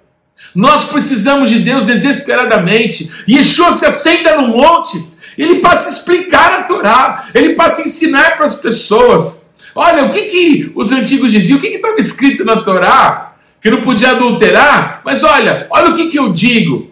Nós 0.54 0.86
precisamos 0.86 1.50
de 1.50 1.60
Deus 1.60 1.86
desesperadamente. 1.86 3.10
Yeshua 3.28 3.72
se 3.72 3.86
assenta 3.86 4.40
no 4.40 4.50
monte, 4.50 4.98
ele 5.38 5.56
passa 5.56 5.88
a 5.88 5.92
explicar 5.92 6.52
a 6.54 6.64
Torá, 6.64 7.28
ele 7.34 7.54
passa 7.54 7.82
a 7.82 7.86
ensinar 7.86 8.36
para 8.36 8.46
as 8.46 8.56
pessoas. 8.56 9.48
Olha, 9.74 10.06
o 10.06 10.12
que, 10.12 10.22
que 10.24 10.72
os 10.76 10.92
antigos 10.92 11.32
diziam, 11.32 11.58
o 11.58 11.62
que 11.62 11.68
estava 11.68 12.00
escrito 12.00 12.44
na 12.44 12.62
Torá? 12.62 13.36
Que 13.62 13.70
não 13.70 13.82
podia 13.82 14.12
adulterar? 14.12 15.02
Mas 15.04 15.24
olha, 15.24 15.68
olha 15.70 15.90
o 15.90 15.96
que, 15.96 16.10
que 16.10 16.20
eu 16.20 16.32
digo. 16.32 16.87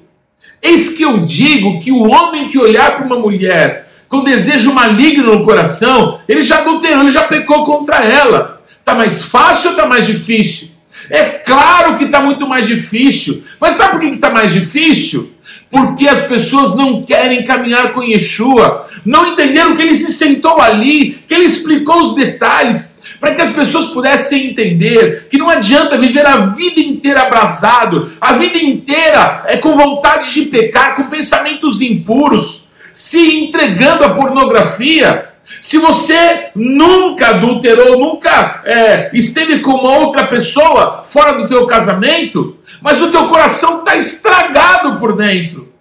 Eis 0.65 0.89
que 0.89 1.03
eu 1.03 1.19
digo 1.19 1.79
que 1.79 1.91
o 1.91 2.09
homem 2.09 2.49
que 2.49 2.57
olhar 2.57 2.97
para 2.97 3.05
uma 3.05 3.19
mulher 3.19 3.87
com 4.09 4.23
desejo 4.23 4.73
maligno 4.73 5.35
no 5.35 5.45
coração, 5.45 6.19
ele 6.27 6.41
já 6.41 6.57
adulterou, 6.57 7.01
ele 7.01 7.11
já 7.11 7.23
pecou 7.23 7.63
contra 7.63 8.03
ela. 8.03 8.63
Está 8.79 8.95
mais 8.95 9.21
fácil 9.21 9.69
ou 9.69 9.75
está 9.75 9.87
mais 9.87 10.07
difícil? 10.07 10.69
É 11.07 11.23
claro 11.23 11.97
que 11.97 12.05
está 12.05 12.19
muito 12.19 12.47
mais 12.47 12.65
difícil. 12.65 13.43
Mas 13.59 13.73
sabe 13.73 13.91
por 13.91 13.99
que 13.99 14.07
está 14.07 14.31
mais 14.31 14.51
difícil? 14.51 15.33
Porque 15.69 16.07
as 16.07 16.21
pessoas 16.21 16.75
não 16.75 17.03
querem 17.03 17.43
caminhar 17.45 17.93
com 17.93 18.01
Yeshua, 18.01 18.87
não 19.05 19.27
entenderam 19.27 19.75
que 19.75 19.83
ele 19.83 19.93
se 19.93 20.11
sentou 20.11 20.59
ali, 20.59 21.19
que 21.27 21.33
ele 21.33 21.45
explicou 21.45 22.01
os 22.01 22.15
detalhes, 22.15 22.94
para 23.25 23.33
que 23.33 23.41
as 23.41 23.49
pessoas 23.49 23.87
pudessem 23.87 24.51
entender 24.51 25.27
que 25.31 25.37
não 25.39 25.49
adianta 25.49 25.97
viver 25.97 26.23
a 26.27 26.37
vida 26.45 26.79
inteira 26.79 27.23
abrasado, 27.23 28.07
a 28.21 28.33
vida 28.33 28.59
inteira 28.59 29.45
é 29.47 29.57
com 29.57 29.75
vontade 29.75 30.31
de 30.31 30.43
pecar, 30.43 30.95
com 30.95 31.07
pensamentos 31.07 31.81
impuros, 31.81 32.67
se 32.93 33.39
entregando 33.39 34.05
à 34.05 34.09
pornografia. 34.13 35.29
Se 35.59 35.79
você 35.79 36.51
nunca 36.55 37.29
adulterou, 37.29 37.99
nunca 37.99 38.61
é, 38.63 39.09
esteve 39.11 39.57
com 39.57 39.71
uma 39.71 39.97
outra 39.97 40.27
pessoa 40.27 41.03
fora 41.03 41.31
do 41.31 41.47
teu 41.47 41.65
casamento, 41.65 42.59
mas 42.79 43.01
o 43.01 43.09
teu 43.09 43.27
coração 43.27 43.79
está 43.79 43.95
estragado 43.95 44.99
por 44.99 45.15
dentro. 45.15 45.73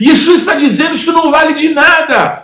Yeshua 0.00 0.36
está 0.36 0.54
dizendo 0.54 0.94
isso 0.94 1.12
não 1.12 1.32
vale 1.32 1.54
de 1.54 1.70
nada. 1.70 2.43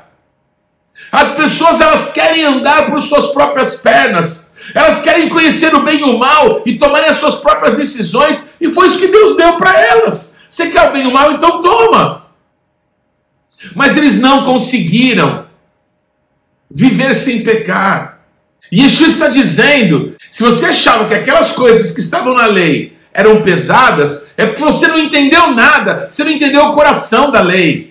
As 1.10 1.30
pessoas 1.30 1.80
elas 1.80 2.12
querem 2.12 2.44
andar 2.44 2.90
por 2.90 3.00
suas 3.02 3.28
próprias 3.28 3.76
pernas. 3.76 4.50
Elas 4.74 5.00
querem 5.00 5.28
conhecer 5.28 5.74
o 5.74 5.82
bem 5.82 6.00
e 6.00 6.04
o 6.04 6.18
mal 6.18 6.62
e 6.64 6.78
tomarem 6.78 7.08
as 7.08 7.16
suas 7.16 7.36
próprias 7.36 7.76
decisões, 7.76 8.54
e 8.60 8.72
foi 8.72 8.86
isso 8.86 8.98
que 8.98 9.08
Deus 9.08 9.36
deu 9.36 9.56
para 9.56 9.78
elas. 9.80 10.38
Você 10.48 10.70
quer 10.70 10.88
o 10.88 10.92
bem 10.92 11.04
e 11.04 11.06
o 11.06 11.12
mal, 11.12 11.32
então 11.32 11.60
toma. 11.60 12.26
Mas 13.74 13.96
eles 13.96 14.20
não 14.20 14.44
conseguiram 14.44 15.46
viver 16.70 17.14
sem 17.14 17.42
pecar. 17.42 18.20
E 18.70 18.82
Yeshua 18.82 19.08
está 19.08 19.28
dizendo: 19.28 20.16
se 20.30 20.42
você 20.42 20.66
achava 20.66 21.06
que 21.08 21.14
aquelas 21.14 21.52
coisas 21.52 21.92
que 21.92 22.00
estavam 22.00 22.34
na 22.34 22.46
lei 22.46 22.96
eram 23.12 23.42
pesadas, 23.42 24.34
é 24.36 24.46
porque 24.46 24.62
você 24.62 24.86
não 24.86 24.98
entendeu 24.98 25.50
nada, 25.50 26.06
você 26.08 26.22
não 26.22 26.30
entendeu 26.30 26.64
o 26.66 26.74
coração 26.74 27.30
da 27.30 27.40
lei. 27.40 27.89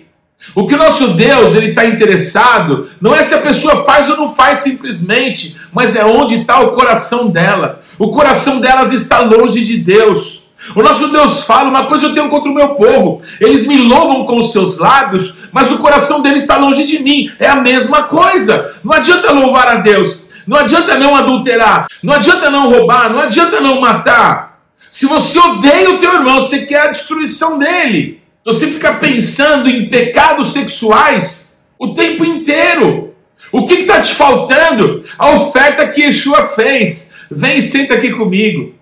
O 0.54 0.66
que 0.66 0.74
o 0.74 0.78
nosso 0.78 1.08
Deus 1.08 1.54
ele 1.54 1.68
está 1.68 1.84
interessado 1.84 2.88
não 3.00 3.14
é 3.14 3.22
se 3.22 3.34
a 3.34 3.38
pessoa 3.38 3.84
faz 3.84 4.08
ou 4.08 4.16
não 4.16 4.34
faz 4.34 4.58
simplesmente, 4.58 5.56
mas 5.72 5.94
é 5.94 6.04
onde 6.04 6.36
está 6.36 6.60
o 6.60 6.72
coração 6.72 7.28
dela. 7.28 7.80
O 7.98 8.10
coração 8.10 8.60
delas 8.60 8.92
está 8.92 9.20
longe 9.20 9.62
de 9.62 9.76
Deus. 9.76 10.40
O 10.74 10.82
nosso 10.82 11.08
Deus 11.08 11.44
fala: 11.44 11.70
uma 11.70 11.86
coisa 11.86 12.06
eu 12.06 12.14
tenho 12.14 12.28
contra 12.28 12.50
o 12.50 12.54
meu 12.54 12.70
povo, 12.70 13.22
eles 13.40 13.66
me 13.66 13.78
louvam 13.78 14.26
com 14.26 14.38
os 14.38 14.52
seus 14.52 14.78
lábios, 14.78 15.34
mas 15.52 15.70
o 15.70 15.78
coração 15.78 16.20
deles 16.20 16.42
está 16.42 16.56
longe 16.56 16.84
de 16.84 16.98
mim. 17.02 17.30
É 17.38 17.48
a 17.48 17.56
mesma 17.56 18.04
coisa. 18.04 18.74
Não 18.82 18.92
adianta 18.92 19.32
louvar 19.32 19.68
a 19.68 19.74
Deus, 19.76 20.22
não 20.46 20.58
adianta 20.58 20.98
não 20.98 21.14
adulterar, 21.14 21.86
não 22.02 22.14
adianta 22.14 22.50
não 22.50 22.70
roubar, 22.70 23.10
não 23.10 23.20
adianta 23.20 23.60
não 23.60 23.80
matar. 23.80 24.58
Se 24.90 25.06
você 25.06 25.38
odeia 25.38 25.90
o 25.90 25.98
teu 25.98 26.14
irmão, 26.14 26.40
você 26.40 26.62
quer 26.62 26.80
a 26.80 26.90
destruição 26.90 27.58
dele. 27.58 28.19
Se 28.42 28.46
você 28.46 28.66
fica 28.68 28.94
pensando 28.94 29.68
em 29.68 29.88
pecados 29.88 30.52
sexuais 30.52 31.58
o 31.78 31.94
tempo 31.94 32.24
inteiro, 32.24 33.14
o 33.52 33.66
que 33.66 33.74
está 33.74 34.00
te 34.00 34.14
faltando? 34.14 35.02
A 35.18 35.30
oferta 35.30 35.86
que 35.88 36.02
Yeshua 36.02 36.46
fez. 36.48 37.12
Vem 37.30 37.60
senta 37.60 37.94
aqui 37.94 38.10
comigo. 38.10 38.74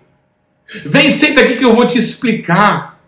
Vem, 0.85 1.09
senta 1.09 1.41
aqui 1.41 1.55
que 1.55 1.65
eu 1.65 1.75
vou 1.75 1.87
te 1.87 1.97
explicar. 1.97 2.99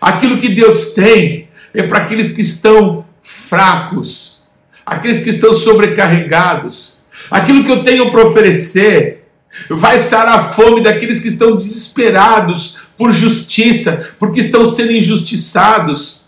Aquilo 0.00 0.38
que 0.38 0.48
Deus 0.48 0.94
tem 0.94 1.48
é 1.74 1.82
para 1.82 2.04
aqueles 2.04 2.32
que 2.32 2.40
estão 2.40 3.04
fracos, 3.22 4.46
aqueles 4.84 5.20
que 5.20 5.30
estão 5.30 5.52
sobrecarregados. 5.52 7.04
Aquilo 7.30 7.64
que 7.64 7.70
eu 7.70 7.84
tenho 7.84 8.10
para 8.10 8.26
oferecer 8.26 9.26
vai 9.70 9.98
sarar 9.98 10.38
a 10.38 10.44
fome 10.52 10.82
daqueles 10.82 11.20
que 11.20 11.28
estão 11.28 11.56
desesperados 11.56 12.78
por 12.96 13.12
justiça, 13.12 14.05
porque 14.18 14.40
estão 14.40 14.64
sendo 14.64 14.92
injustiçados. 14.92 16.25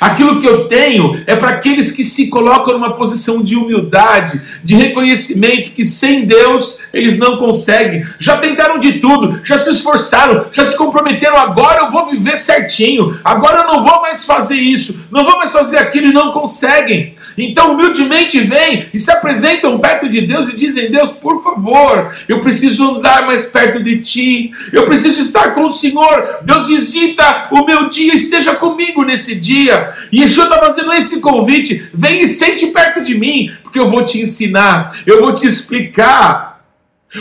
Aquilo 0.00 0.40
que 0.40 0.46
eu 0.46 0.68
tenho 0.68 1.22
é 1.26 1.36
para 1.36 1.50
aqueles 1.50 1.90
que 1.90 2.04
se 2.04 2.28
colocam 2.28 2.74
numa 2.74 2.94
posição 2.94 3.42
de 3.42 3.56
humildade, 3.56 4.40
de 4.62 4.74
reconhecimento 4.74 5.70
que 5.70 5.84
sem 5.84 6.24
Deus 6.24 6.80
eles 6.92 7.18
não 7.18 7.38
conseguem. 7.38 8.04
Já 8.18 8.36
tentaram 8.38 8.78
de 8.78 8.94
tudo, 8.94 9.40
já 9.44 9.56
se 9.56 9.70
esforçaram, 9.70 10.46
já 10.52 10.64
se 10.64 10.76
comprometeram. 10.76 11.36
Agora 11.36 11.82
eu 11.82 11.90
vou 11.90 12.10
viver 12.10 12.36
certinho, 12.36 13.18
agora 13.24 13.62
eu 13.62 13.66
não 13.66 13.82
vou 13.82 14.00
mais 14.00 14.24
fazer 14.24 14.56
isso, 14.56 15.00
não 15.10 15.24
vou 15.24 15.36
mais 15.36 15.52
fazer 15.52 15.78
aquilo 15.78 16.08
e 16.08 16.12
não 16.12 16.32
conseguem. 16.32 17.14
Então, 17.36 17.72
humildemente 17.72 18.40
vêm 18.40 18.88
e 18.92 18.98
se 18.98 19.10
apresentam 19.10 19.78
perto 19.78 20.08
de 20.08 20.20
Deus 20.20 20.48
e 20.48 20.56
dizem: 20.56 20.90
Deus, 20.90 21.10
por 21.10 21.42
favor, 21.42 22.14
eu 22.28 22.40
preciso 22.40 22.96
andar 22.96 23.26
mais 23.26 23.46
perto 23.46 23.82
de 23.82 24.00
ti, 24.00 24.52
eu 24.72 24.84
preciso 24.84 25.20
estar 25.20 25.54
com 25.54 25.64
o 25.64 25.70
Senhor. 25.70 26.38
Deus, 26.42 26.66
visita 26.66 27.48
o 27.50 27.64
meu 27.64 27.88
dia, 27.88 28.14
esteja 28.14 28.54
comigo 28.54 29.04
nesse 29.04 29.34
dia. 29.34 29.81
Yeshua 30.12 30.44
está 30.44 30.58
fazendo 30.58 30.92
esse 30.92 31.20
convite: 31.20 31.88
vem 31.92 32.22
e 32.22 32.28
sente 32.28 32.68
perto 32.68 33.00
de 33.00 33.16
mim, 33.16 33.52
porque 33.62 33.78
eu 33.78 33.90
vou 33.90 34.04
te 34.04 34.20
ensinar, 34.20 34.96
eu 35.06 35.20
vou 35.20 35.34
te 35.34 35.46
explicar. 35.46 36.52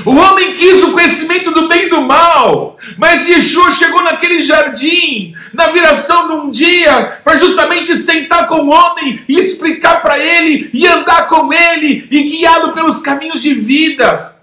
O 0.06 0.15
homem 0.15 0.56
quis 0.56 0.82
o 0.84 0.93
conhecimento 0.93 1.52
do 1.52 1.67
bem 1.67 1.88
e 1.88 1.89
do 1.89 2.02
mal, 2.02 2.78
mas 2.97 3.28
Yeshua 3.28 3.71
chegou 3.71 4.02
naquele 4.02 4.39
jardim, 4.39 5.36
na 5.54 5.67
viração 5.67 6.28
de 6.28 6.34
um 6.34 6.50
dia, 6.50 7.19
para 7.26 7.36
justamente 7.36 7.97
sentar 7.97 8.47
com 8.47 8.62
o 8.62 8.69
homem 8.69 9.19
e 9.28 9.38
explicar 9.38 10.02
para 10.02 10.17
ele, 10.17 10.69
e 10.74 10.88
andar 10.88 11.28
com 11.28 11.52
ele, 11.52 12.08
e 12.10 12.24
guiado 12.24 12.71
pelos 12.71 13.02
caminhos 13.02 13.41
de 13.41 13.54
vida. 13.54 14.34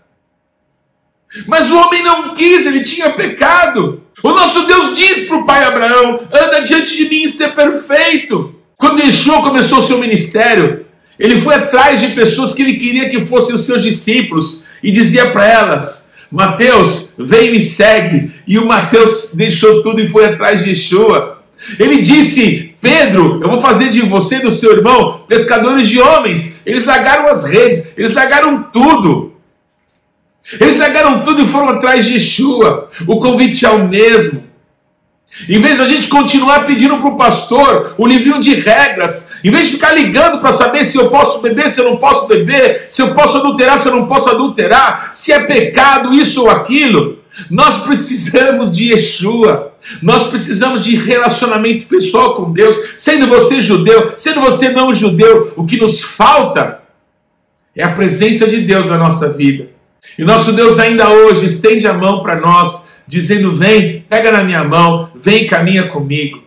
Mas 1.47 1.71
o 1.71 1.79
homem 1.79 2.03
não 2.03 2.35
quis, 2.35 2.67
ele 2.67 2.83
tinha 2.83 3.11
pecado. 3.11 4.03
O 4.23 4.31
nosso 4.31 4.67
Deus 4.67 4.97
diz 4.97 5.29
para 5.29 5.37
o 5.37 5.45
pai 5.45 5.65
Abraão: 5.65 6.21
anda 6.33 6.61
diante 6.61 6.97
de 6.97 7.09
mim 7.09 7.25
e 7.25 7.29
ser 7.29 7.55
perfeito. 7.55 8.55
Quando 8.77 9.01
Yeshua 9.01 9.43
começou 9.43 9.79
o 9.79 9.83
seu 9.83 9.99
ministério, 9.99 10.87
ele 11.19 11.41
foi 11.41 11.55
atrás 11.55 12.01
de 12.01 12.09
pessoas 12.09 12.55
que 12.55 12.63
ele 12.63 12.77
queria 12.77 13.09
que 13.09 13.27
fossem 13.27 13.55
os 13.55 13.67
seus 13.67 13.83
discípulos 13.83 14.65
e 14.83 14.91
dizia 14.91 15.31
para 15.31 15.47
elas: 15.47 16.11
Mateus, 16.31 17.15
vem 17.19 17.49
e 17.49 17.51
me 17.53 17.61
segue. 17.61 18.33
E 18.47 18.59
o 18.59 18.67
Mateus 18.67 19.35
deixou 19.35 19.83
tudo 19.83 20.01
e 20.01 20.09
foi 20.09 20.27
atrás 20.27 20.63
de 20.63 20.71
Yeshua. 20.71 21.43
Ele 21.79 22.01
disse: 22.01 22.75
Pedro, 22.81 23.41
eu 23.43 23.49
vou 23.49 23.61
fazer 23.61 23.89
de 23.89 24.01
você 24.03 24.37
e 24.37 24.43
do 24.43 24.51
seu 24.51 24.73
irmão 24.73 25.25
pescadores 25.29 25.89
de 25.89 26.01
homens. 26.01 26.61
Eles 26.65 26.85
largaram 26.85 27.29
as 27.29 27.45
redes, 27.45 27.93
eles 27.97 28.15
largaram 28.15 28.63
tudo. 28.63 29.33
Eles 30.61 30.79
largaram 30.79 31.25
tudo 31.25 31.43
e 31.43 31.47
foram 31.47 31.69
atrás 31.69 32.05
de 32.07 32.15
Yeshua. 32.15 32.89
O 33.07 33.21
convite 33.21 33.67
é 33.67 33.71
o 33.71 33.87
mesmo. 33.87 34.49
Em 35.49 35.61
vez 35.61 35.77
de 35.77 35.83
a 35.83 35.87
gente 35.87 36.09
continuar 36.09 36.67
pedindo 36.67 36.97
para 36.97 37.09
o 37.11 37.17
pastor 37.17 37.95
o 37.99 38.07
livrinho 38.07 38.41
de 38.41 38.55
regras, 38.55 39.31
em 39.45 39.51
vez 39.51 39.67
de 39.67 39.75
ficar 39.75 39.93
ligando 39.93 40.41
para 40.41 40.53
saber 40.53 40.85
se 40.85 40.97
eu 40.97 41.11
posso 41.11 41.43
beber, 41.43 41.71
se 41.71 41.81
eu 41.81 41.85
não 41.85 41.99
posso 41.99 42.27
beber, 42.27 42.87
se 42.89 43.03
eu 43.03 43.15
posso 43.15 43.37
adulterar, 43.37 43.79
se 43.79 43.89
eu 43.89 43.95
não 43.95 44.07
posso 44.07 44.31
adulterar, 44.31 45.11
se 45.13 45.31
é 45.31 45.41
pecado 45.41 46.15
isso 46.15 46.43
ou 46.43 46.51
aquilo, 46.51 47.19
nós 47.51 47.83
precisamos 47.83 48.75
de 48.75 48.91
Yeshua. 48.91 49.75
Nós 50.03 50.25
precisamos 50.25 50.83
de 50.83 50.97
relacionamento 50.97 51.87
pessoal 51.87 52.35
com 52.35 52.53
Deus, 52.53 52.77
sendo 52.97 53.29
você 53.29 53.63
judeu, 53.63 54.13
sendo 54.17 54.41
você 54.41 54.71
não 54.71 54.95
judeu, 54.95 55.53
o 55.57 55.65
que 55.65 55.77
nos 55.77 56.03
falta 56.03 56.81
é 57.77 57.85
a 57.85 57.93
presença 57.93 58.47
de 58.47 58.61
Deus 58.61 58.89
na 58.89 58.99
nossa 58.99 59.33
vida. 59.33 59.78
E 60.17 60.25
nosso 60.25 60.53
Deus 60.53 60.79
ainda 60.79 61.09
hoje 61.11 61.47
estende 61.47 61.87
a 61.87 61.93
mão 61.93 62.23
para 62.23 62.41
nós 62.41 62.91
dizendo: 63.07 63.55
Vem, 63.55 64.05
pega 64.09 64.31
na 64.31 64.43
minha 64.43 64.63
mão, 64.65 65.11
vem 65.15 65.45
e 65.45 65.49
caminha 65.49 65.89
comigo. 65.89 66.43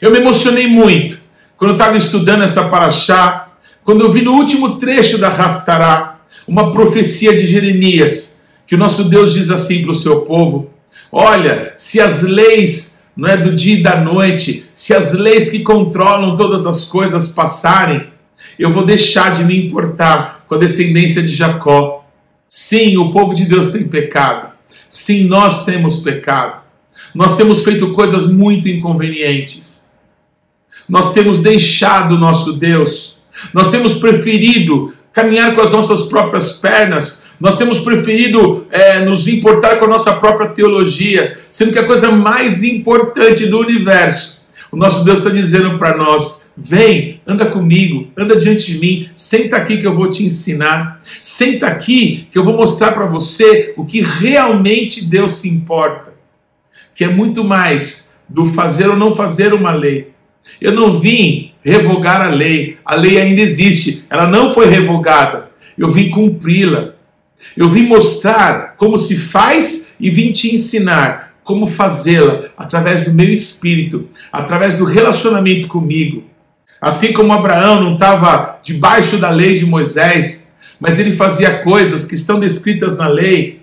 Eu 0.00 0.10
me 0.10 0.18
emocionei 0.18 0.66
muito 0.66 1.18
quando 1.56 1.72
eu 1.72 1.76
estava 1.76 1.96
estudando 1.96 2.42
essa 2.42 2.64
paraxá, 2.68 3.48
quando 3.84 4.02
eu 4.02 4.10
vi 4.10 4.22
no 4.22 4.32
último 4.32 4.76
trecho 4.76 5.18
da 5.18 5.28
Raftará, 5.28 6.18
uma 6.46 6.72
profecia 6.72 7.36
de 7.36 7.46
Jeremias, 7.46 8.42
que 8.66 8.74
o 8.74 8.78
nosso 8.78 9.04
Deus 9.04 9.34
diz 9.34 9.50
assim 9.50 9.82
para 9.82 9.92
o 9.92 9.94
seu 9.94 10.22
povo: 10.22 10.70
Olha, 11.10 11.72
se 11.76 12.00
as 12.00 12.22
leis 12.22 13.02
não 13.16 13.28
é 13.28 13.36
do 13.36 13.54
dia 13.54 13.78
e 13.78 13.82
da 13.82 14.00
noite, 14.00 14.66
se 14.72 14.94
as 14.94 15.12
leis 15.12 15.50
que 15.50 15.60
controlam 15.60 16.36
todas 16.36 16.66
as 16.66 16.84
coisas 16.84 17.28
passarem, 17.28 18.06
eu 18.56 18.70
vou 18.70 18.84
deixar 18.84 19.32
de 19.32 19.44
me 19.44 19.66
importar 19.66 20.44
com 20.46 20.54
a 20.54 20.58
descendência 20.58 21.20
de 21.20 21.34
Jacó. 21.34 22.04
Sim, 22.48 22.96
o 22.96 23.12
povo 23.12 23.34
de 23.34 23.44
Deus 23.44 23.68
tem 23.68 23.86
pecado. 23.86 24.52
Sim, 24.88 25.24
nós 25.24 25.64
temos 25.64 25.98
pecado. 25.98 26.62
Nós 27.14 27.36
temos 27.36 27.62
feito 27.62 27.92
coisas 27.92 28.26
muito 28.30 28.68
inconvenientes. 28.68 29.90
Nós 30.88 31.12
temos 31.12 31.40
deixado 31.40 32.18
nosso 32.18 32.54
Deus. 32.54 33.18
Nós 33.52 33.70
temos 33.70 33.94
preferido 33.94 34.94
caminhar 35.12 35.54
com 35.54 35.60
as 35.60 35.70
nossas 35.70 36.02
próprias 36.02 36.52
pernas. 36.52 37.24
Nós 37.38 37.56
temos 37.56 37.78
preferido 37.78 38.66
é, 38.70 39.00
nos 39.00 39.28
importar 39.28 39.76
com 39.76 39.84
a 39.84 39.88
nossa 39.88 40.14
própria 40.14 40.48
teologia, 40.48 41.36
sendo 41.50 41.72
que 41.72 41.78
a 41.78 41.86
coisa 41.86 42.10
mais 42.10 42.62
importante 42.62 43.46
do 43.46 43.60
universo, 43.60 44.44
o 44.72 44.76
nosso 44.76 45.04
Deus 45.04 45.20
está 45.20 45.30
dizendo 45.30 45.78
para 45.78 45.96
nós: 45.96 46.47
vem, 46.60 47.20
anda 47.26 47.46
comigo, 47.46 48.08
anda 48.16 48.36
diante 48.36 48.72
de 48.72 48.78
mim, 48.78 49.08
senta 49.14 49.56
aqui 49.56 49.78
que 49.78 49.86
eu 49.86 49.94
vou 49.94 50.10
te 50.10 50.24
ensinar, 50.24 51.00
senta 51.20 51.68
aqui 51.68 52.26
que 52.32 52.38
eu 52.38 52.42
vou 52.42 52.56
mostrar 52.56 52.92
para 52.92 53.06
você 53.06 53.72
o 53.76 53.84
que 53.84 54.00
realmente 54.00 55.04
Deus 55.04 55.36
se 55.36 55.48
importa, 55.48 56.14
que 56.94 57.04
é 57.04 57.08
muito 57.08 57.44
mais 57.44 58.16
do 58.28 58.44
fazer 58.46 58.88
ou 58.88 58.96
não 58.96 59.14
fazer 59.14 59.54
uma 59.54 59.70
lei. 59.70 60.10
Eu 60.60 60.72
não 60.72 60.98
vim 60.98 61.52
revogar 61.62 62.22
a 62.22 62.28
lei, 62.28 62.78
a 62.84 62.94
lei 62.94 63.20
ainda 63.20 63.40
existe, 63.40 64.04
ela 64.10 64.26
não 64.26 64.52
foi 64.52 64.66
revogada. 64.66 65.50
Eu 65.76 65.90
vim 65.92 66.10
cumpri-la. 66.10 66.94
Eu 67.56 67.68
vim 67.68 67.86
mostrar 67.86 68.74
como 68.76 68.98
se 68.98 69.16
faz 69.16 69.94
e 70.00 70.10
vim 70.10 70.32
te 70.32 70.52
ensinar 70.52 71.34
como 71.44 71.66
fazê-la 71.66 72.46
através 72.56 73.04
do 73.04 73.14
meu 73.14 73.32
espírito, 73.32 74.08
através 74.32 74.74
do 74.76 74.84
relacionamento 74.84 75.68
comigo. 75.68 76.24
Assim 76.80 77.12
como 77.12 77.32
Abraão 77.32 77.82
não 77.82 77.94
estava 77.94 78.60
debaixo 78.62 79.18
da 79.18 79.30
lei 79.30 79.54
de 79.54 79.66
Moisés, 79.66 80.52
mas 80.78 80.98
ele 80.98 81.16
fazia 81.16 81.62
coisas 81.62 82.04
que 82.04 82.14
estão 82.14 82.38
descritas 82.38 82.96
na 82.96 83.08
lei, 83.08 83.62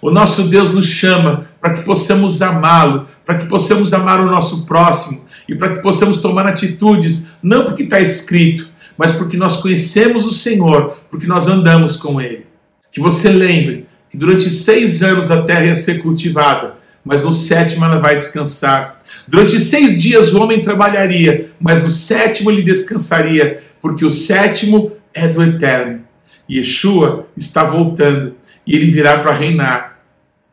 o 0.00 0.10
nosso 0.10 0.44
Deus 0.44 0.72
nos 0.72 0.86
chama 0.86 1.46
para 1.60 1.74
que 1.74 1.82
possamos 1.82 2.42
amá-lo, 2.42 3.06
para 3.24 3.38
que 3.38 3.46
possamos 3.46 3.92
amar 3.92 4.20
o 4.20 4.30
nosso 4.30 4.66
próximo 4.66 5.24
e 5.48 5.54
para 5.54 5.76
que 5.76 5.82
possamos 5.82 6.18
tomar 6.18 6.46
atitudes, 6.46 7.32
não 7.42 7.64
porque 7.64 7.82
está 7.82 8.00
escrito, 8.00 8.68
mas 8.96 9.12
porque 9.12 9.36
nós 9.36 9.56
conhecemos 9.56 10.26
o 10.26 10.32
Senhor, 10.32 10.98
porque 11.10 11.26
nós 11.26 11.48
andamos 11.48 11.96
com 11.96 12.20
Ele. 12.20 12.46
Que 12.92 13.00
você 13.00 13.28
lembre 13.28 13.86
que 14.10 14.16
durante 14.16 14.50
seis 14.50 15.02
anos 15.02 15.30
a 15.30 15.42
terra 15.42 15.66
ia 15.66 15.74
ser 15.74 16.02
cultivada, 16.02 16.76
mas 17.04 17.22
no 17.22 17.32
sétimo 17.32 17.84
ela 17.84 17.98
vai 17.98 18.16
descansar. 18.16 19.00
Durante 19.26 19.58
seis 19.58 20.00
dias 20.00 20.32
o 20.32 20.40
homem 20.40 20.62
trabalharia, 20.62 21.50
mas 21.60 21.82
no 21.82 21.90
sétimo 21.90 22.50
ele 22.50 22.62
descansaria, 22.62 23.62
porque 23.80 24.04
o 24.04 24.10
sétimo 24.10 24.92
é 25.12 25.26
do 25.28 25.42
eterno. 25.42 26.04
Yeshua 26.50 27.28
está 27.36 27.64
voltando 27.64 28.36
e 28.66 28.76
ele 28.76 28.90
virá 28.90 29.18
para 29.18 29.32
reinar. 29.32 30.00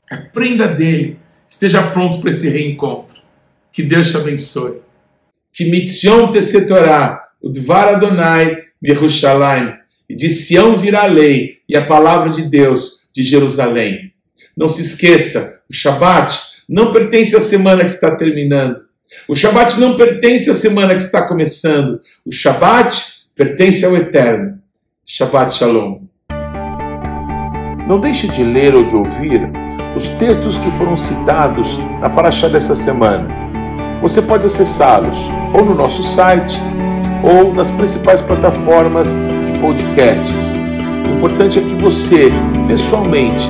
Aprenda 0.09 0.67
dele, 0.67 1.19
esteja 1.47 1.83
pronto 1.83 2.19
para 2.19 2.29
esse 2.29 2.49
reencontro. 2.49 3.19
Que 3.71 3.83
Deus 3.83 4.09
te 4.09 4.17
abençoe. 4.17 4.81
Que 5.53 5.65
mitzion 5.65 6.31
tesetorá, 6.31 7.27
o 7.41 7.49
dvar 7.49 7.95
Adonai, 7.95 8.57
Yerushalayim 8.83 9.79
e 10.09 10.15
de 10.15 10.29
Sião 10.29 10.75
virá 10.75 11.03
a 11.03 11.07
lei 11.07 11.59
e 11.69 11.77
a 11.77 11.85
palavra 11.85 12.31
de 12.31 12.41
Deus 12.41 13.09
de 13.13 13.21
Jerusalém. 13.21 14.11
Não 14.57 14.67
se 14.67 14.81
esqueça, 14.81 15.58
o 15.69 15.73
Shabat 15.73 16.35
não 16.67 16.91
pertence 16.91 17.35
à 17.35 17.39
semana 17.39 17.85
que 17.85 17.91
está 17.91 18.15
terminando. 18.15 18.81
O 19.27 19.35
Shabat 19.35 19.79
não 19.79 19.95
pertence 19.95 20.49
à 20.49 20.53
semana 20.55 20.95
que 20.95 21.01
está 21.01 21.27
começando. 21.27 22.01
O 22.25 22.31
Shabat 22.31 22.99
pertence 23.35 23.85
ao 23.85 23.95
Eterno. 23.95 24.57
Shabbat 25.05 25.53
Shalom. 25.53 26.01
Não 27.87 27.99
deixe 27.99 28.27
de 28.27 28.43
ler 28.43 28.73
ou 28.73 28.83
de 28.83 28.95
ouvir 28.95 29.41
os 29.95 30.09
textos 30.09 30.57
que 30.57 30.71
foram 30.71 30.95
citados 30.95 31.77
na 31.99 32.09
Paraxá 32.09 32.47
dessa 32.47 32.75
semana. 32.75 33.27
Você 34.01 34.21
pode 34.23 34.47
acessá-los 34.47 35.17
ou 35.53 35.63
no 35.65 35.75
nosso 35.75 36.01
site 36.01 36.59
ou 37.23 37.53
nas 37.53 37.69
principais 37.69 38.21
plataformas 38.21 39.17
podcasts. 39.61 40.51
O 41.05 41.15
importante 41.15 41.59
é 41.59 41.61
que 41.61 41.73
você, 41.75 42.31
pessoalmente, 42.67 43.49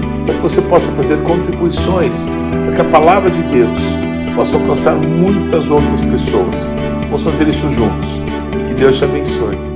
para 0.31 0.37
que 0.37 0.43
você 0.43 0.61
possa 0.61 0.91
fazer 0.91 1.17
contribuições 1.23 2.25
para 2.65 2.75
que 2.75 2.81
a 2.81 2.85
palavra 2.85 3.29
de 3.29 3.41
Deus 3.43 3.77
possa 4.35 4.55
alcançar 4.55 4.95
muitas 4.95 5.69
outras 5.69 6.01
pessoas. 6.01 6.65
Vamos 7.03 7.23
fazer 7.23 7.47
isso 7.49 7.69
juntos. 7.69 8.09
Que 8.67 8.73
Deus 8.73 8.97
te 8.97 9.03
abençoe. 9.03 9.70